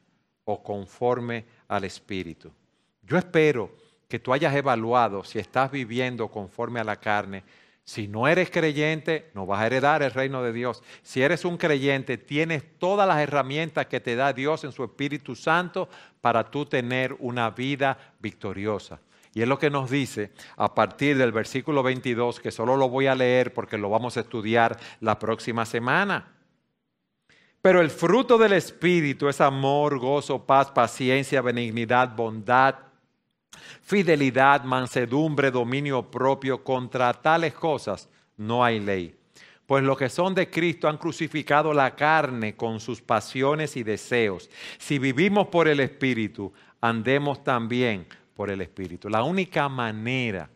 o 0.44 0.62
conforme 0.62 1.44
al 1.68 1.84
Espíritu? 1.84 2.52
Yo 3.02 3.16
espero 3.16 3.72
que 4.10 4.18
tú 4.18 4.32
hayas 4.32 4.54
evaluado 4.56 5.22
si 5.22 5.38
estás 5.38 5.70
viviendo 5.70 6.26
conforme 6.28 6.80
a 6.80 6.84
la 6.84 6.96
carne. 6.96 7.44
Si 7.84 8.08
no 8.08 8.26
eres 8.26 8.50
creyente, 8.50 9.30
no 9.34 9.46
vas 9.46 9.60
a 9.60 9.66
heredar 9.66 10.02
el 10.02 10.10
reino 10.10 10.42
de 10.42 10.52
Dios. 10.52 10.82
Si 11.02 11.22
eres 11.22 11.44
un 11.44 11.56
creyente, 11.56 12.18
tienes 12.18 12.64
todas 12.78 13.06
las 13.06 13.20
herramientas 13.20 13.86
que 13.86 14.00
te 14.00 14.16
da 14.16 14.32
Dios 14.32 14.64
en 14.64 14.72
su 14.72 14.82
Espíritu 14.82 15.36
Santo 15.36 15.88
para 16.20 16.50
tú 16.50 16.66
tener 16.66 17.14
una 17.20 17.50
vida 17.50 18.14
victoriosa. 18.18 19.00
Y 19.32 19.42
es 19.42 19.48
lo 19.48 19.60
que 19.60 19.70
nos 19.70 19.88
dice 19.88 20.32
a 20.56 20.74
partir 20.74 21.16
del 21.16 21.30
versículo 21.30 21.84
22, 21.84 22.40
que 22.40 22.50
solo 22.50 22.76
lo 22.76 22.88
voy 22.88 23.06
a 23.06 23.14
leer 23.14 23.54
porque 23.54 23.78
lo 23.78 23.90
vamos 23.90 24.16
a 24.16 24.20
estudiar 24.20 24.76
la 24.98 25.20
próxima 25.20 25.64
semana. 25.64 26.34
Pero 27.62 27.80
el 27.80 27.90
fruto 27.90 28.38
del 28.38 28.54
Espíritu 28.54 29.28
es 29.28 29.40
amor, 29.40 30.00
gozo, 30.00 30.44
paz, 30.44 30.72
paciencia, 30.72 31.42
benignidad, 31.42 32.16
bondad 32.16 32.89
fidelidad, 33.82 34.64
mansedumbre, 34.64 35.50
dominio 35.50 36.10
propio, 36.10 36.62
contra 36.62 37.12
tales 37.12 37.54
cosas 37.54 38.08
no 38.36 38.64
hay 38.64 38.80
ley. 38.80 39.14
Pues 39.66 39.84
los 39.84 39.96
que 39.96 40.08
son 40.08 40.34
de 40.34 40.50
Cristo 40.50 40.88
han 40.88 40.98
crucificado 40.98 41.72
la 41.72 41.94
carne 41.94 42.56
con 42.56 42.80
sus 42.80 43.00
pasiones 43.00 43.76
y 43.76 43.84
deseos. 43.84 44.50
Si 44.78 44.98
vivimos 44.98 45.46
por 45.48 45.68
el 45.68 45.78
Espíritu, 45.80 46.52
andemos 46.80 47.44
también 47.44 48.06
por 48.34 48.50
el 48.50 48.62
Espíritu. 48.62 49.08
La 49.08 49.22
única 49.22 49.68
manera 49.68 50.50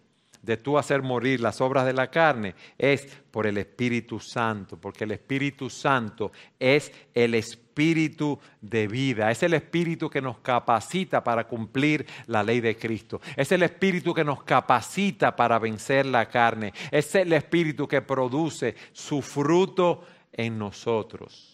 de 0.45 0.59
tú 0.59 0.77
hacer 0.77 1.03
morir 1.03 1.41
las 1.41 1.61
obras 1.61 1.87
de 1.87 1.95
la 1.95 2.11
carne 2.11 2.55
es 2.77 3.07
por 3.31 3.47
el 3.47 3.57
Espíritu 3.57 4.21
Santo, 4.21 4.79
porque 4.79 5.05
el 5.05 5.13
Espíritu 5.13 5.71
Santo 5.71 6.33
es 6.59 6.93
el 7.15 7.35
Espíritu 7.35 8.39
de 8.61 8.87
vida, 8.87 9.31
es 9.31 9.43
el 9.43 9.55
Espíritu 9.55 10.11
que 10.11 10.21
nos 10.21 10.39
capacita 10.39 11.25
para 11.25 11.49
cumplir 11.49 12.07
la 12.27 12.43
ley 12.43 12.61
de 12.61 12.77
Cristo, 12.77 13.21
es 13.37 13.51
el 13.53 13.63
Espíritu 13.63 14.13
que 14.13 14.25
nos 14.25 14.43
capacita 14.45 15.35
para 15.35 15.59
vencer 15.59 16.07
la 16.07 16.27
carne, 16.29 16.73
es 16.91 17.15
el 17.15 17.33
Espíritu 17.33 17.89
que 17.89 18.03
produce 18.03 18.75
su 18.93 19.23
fruto 19.23 20.05
en 20.33 20.59
nosotros. 20.59 21.51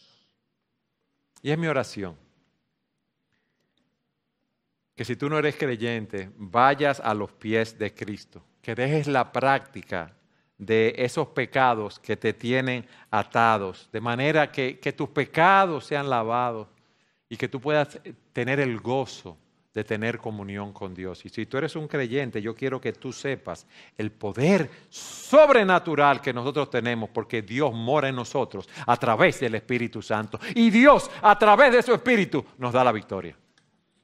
Y 1.43 1.51
es 1.51 1.59
mi 1.59 1.69
oración 1.69 2.17
que 4.95 5.05
si 5.07 5.17
tú 5.17 5.31
no 5.31 5.39
eres 5.39 5.57
creyente, 5.57 6.31
vayas 6.37 7.01
a 7.01 7.15
los 7.15 7.33
pies 7.33 7.79
de 7.79 7.95
Cristo 7.95 8.45
que 8.63 8.75
dejes 8.75 9.07
la 9.07 9.33
práctica 9.33 10.15
de 10.61 10.95
esos 10.99 11.29
pecados 11.29 11.99
que 11.99 12.17
te 12.17 12.35
tienen 12.35 12.87
atados, 13.11 13.89
de 13.93 14.01
manera 14.01 14.53
que, 14.53 14.95
tus 14.97 15.09
pecados 15.09 15.87
sean 15.87 16.11
lavados 16.11 16.69
y 17.31 17.37
que 17.37 17.49
tú 17.49 17.61
puedas 17.61 17.99
tener 18.33 18.61
el 18.61 18.79
gozo 18.79 19.39
de 19.73 19.85
tener 19.85 20.19
comunión 20.19 20.73
con 20.73 20.93
Dios. 20.95 21.25
Y 21.25 21.31
si 21.31 21.47
tú 21.47 21.57
eres 21.57 21.77
un 21.77 21.89
creyente, 21.89 22.43
yo 22.43 22.55
quiero 22.55 22.81
que 22.81 22.93
tú 22.93 23.13
sepas 23.13 23.67
el 23.97 24.11
poder 24.11 24.69
sobrenatural 24.91 26.21
que 26.21 26.35
nosotros 26.35 26.69
tenemos, 26.69 27.09
porque 27.09 27.41
Dios 27.41 27.73
mora 27.73 28.09
en 28.09 28.17
nosotros 28.17 28.69
a 28.87 28.97
través 28.97 29.41
del 29.41 29.55
Espíritu 29.55 30.03
Santo. 30.03 30.39
Y 30.55 30.71
Dios, 30.71 31.11
a 31.23 31.39
través 31.39 31.73
de 31.73 31.83
su 31.83 31.95
Espíritu, 31.95 32.45
nos 32.59 32.73
da 32.73 32.85
la 32.85 32.93
victoria. 32.93 33.35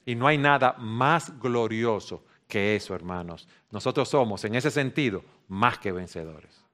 Y 0.06 0.14
no 0.14 0.26
hay 0.28 0.38
nada 0.38 0.76
más 0.78 1.38
glorioso 1.38 2.24
que 2.48 2.76
eso, 2.76 2.94
hermanos. 2.94 3.48
Nosotros 3.70 4.08
somos, 4.08 4.44
en 4.44 4.54
ese 4.54 4.70
sentido, 4.70 5.24
más 5.48 5.78
que 5.78 5.92
vencedores. 5.92 6.65